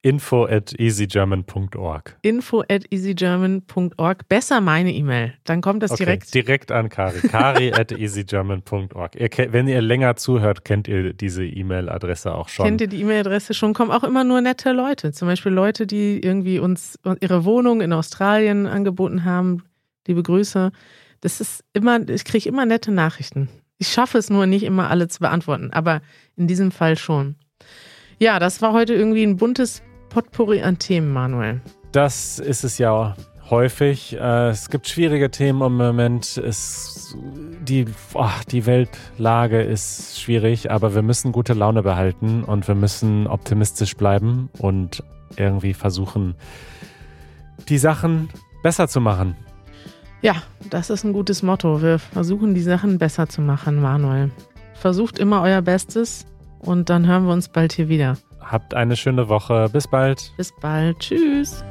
Info 0.00 0.44
at 0.44 0.74
easygerman.org. 0.76 2.16
info 2.22 2.64
at 2.68 2.84
easygerman.org. 2.90 4.28
Besser 4.28 4.60
meine 4.60 4.92
E-Mail. 4.92 5.34
Dann 5.44 5.60
kommt 5.60 5.84
das 5.84 5.92
Okay, 5.92 6.04
direkt. 6.04 6.34
direkt 6.34 6.72
an 6.72 6.88
Kari. 6.88 7.20
Kari 7.28 7.72
at 7.72 7.92
easygerman.org. 7.92 9.12
Wenn 9.52 9.68
ihr 9.68 9.80
länger 9.82 10.16
zuhört, 10.16 10.64
kennt 10.64 10.88
ihr 10.88 11.12
diese 11.12 11.44
E-Mail-Adresse 11.46 12.34
auch 12.34 12.48
schon. 12.48 12.66
Kennt 12.66 12.80
ihr 12.80 12.88
die 12.88 13.02
E-Mail-Adresse 13.02 13.54
schon? 13.54 13.72
Kommen 13.72 13.92
auch 13.92 14.02
immer 14.02 14.24
nur 14.24 14.40
nette 14.40 14.72
Leute. 14.72 15.12
Zum 15.12 15.28
Beispiel 15.28 15.52
Leute, 15.52 15.86
die 15.86 16.18
irgendwie 16.18 16.58
uns 16.58 16.98
ihre 17.20 17.44
Wohnung 17.44 17.80
in 17.82 17.92
Australien 17.92 18.66
angeboten 18.66 19.24
haben. 19.24 19.62
Liebe 20.08 20.24
Grüße. 20.24 20.72
Das 21.20 21.40
ist 21.40 21.62
immer, 21.72 22.00
ich 22.08 22.24
kriege 22.24 22.48
immer 22.48 22.66
nette 22.66 22.90
Nachrichten. 22.90 23.48
Ich 23.82 23.88
schaffe 23.88 24.16
es 24.16 24.30
nur 24.30 24.46
nicht 24.46 24.62
immer 24.62 24.90
alle 24.90 25.08
zu 25.08 25.18
beantworten, 25.18 25.72
aber 25.72 26.02
in 26.36 26.46
diesem 26.46 26.70
Fall 26.70 26.96
schon. 26.96 27.34
Ja, 28.20 28.38
das 28.38 28.62
war 28.62 28.72
heute 28.74 28.94
irgendwie 28.94 29.24
ein 29.24 29.38
buntes 29.38 29.82
Potpourri 30.08 30.62
an 30.62 30.78
Themen, 30.78 31.12
Manuel. 31.12 31.60
Das 31.90 32.38
ist 32.38 32.62
es 32.62 32.78
ja 32.78 33.16
häufig. 33.50 34.12
Äh, 34.12 34.50
es 34.50 34.70
gibt 34.70 34.86
schwierige 34.86 35.32
Themen 35.32 35.62
im 35.62 35.76
Moment. 35.78 36.36
Es, 36.36 37.16
die, 37.66 37.86
oh, 38.14 38.30
die 38.52 38.66
Weltlage 38.66 39.60
ist 39.62 40.20
schwierig, 40.20 40.70
aber 40.70 40.94
wir 40.94 41.02
müssen 41.02 41.32
gute 41.32 41.52
Laune 41.52 41.82
behalten 41.82 42.44
und 42.44 42.68
wir 42.68 42.76
müssen 42.76 43.26
optimistisch 43.26 43.96
bleiben 43.96 44.48
und 44.58 45.02
irgendwie 45.36 45.74
versuchen, 45.74 46.36
die 47.68 47.78
Sachen 47.78 48.28
besser 48.62 48.86
zu 48.86 49.00
machen. 49.00 49.34
Ja, 50.22 50.36
das 50.70 50.88
ist 50.88 51.04
ein 51.04 51.12
gutes 51.12 51.42
Motto. 51.42 51.82
Wir 51.82 51.98
versuchen 51.98 52.54
die 52.54 52.62
Sachen 52.62 52.98
besser 52.98 53.28
zu 53.28 53.40
machen, 53.40 53.80
Manuel. 53.80 54.30
Versucht 54.74 55.18
immer 55.18 55.42
euer 55.42 55.62
Bestes 55.62 56.26
und 56.60 56.90
dann 56.90 57.06
hören 57.06 57.26
wir 57.26 57.32
uns 57.32 57.48
bald 57.48 57.72
hier 57.72 57.88
wieder. 57.88 58.16
Habt 58.40 58.72
eine 58.74 58.96
schöne 58.96 59.28
Woche. 59.28 59.68
Bis 59.72 59.88
bald. 59.88 60.32
Bis 60.36 60.52
bald. 60.60 60.98
Tschüss. 61.00 61.64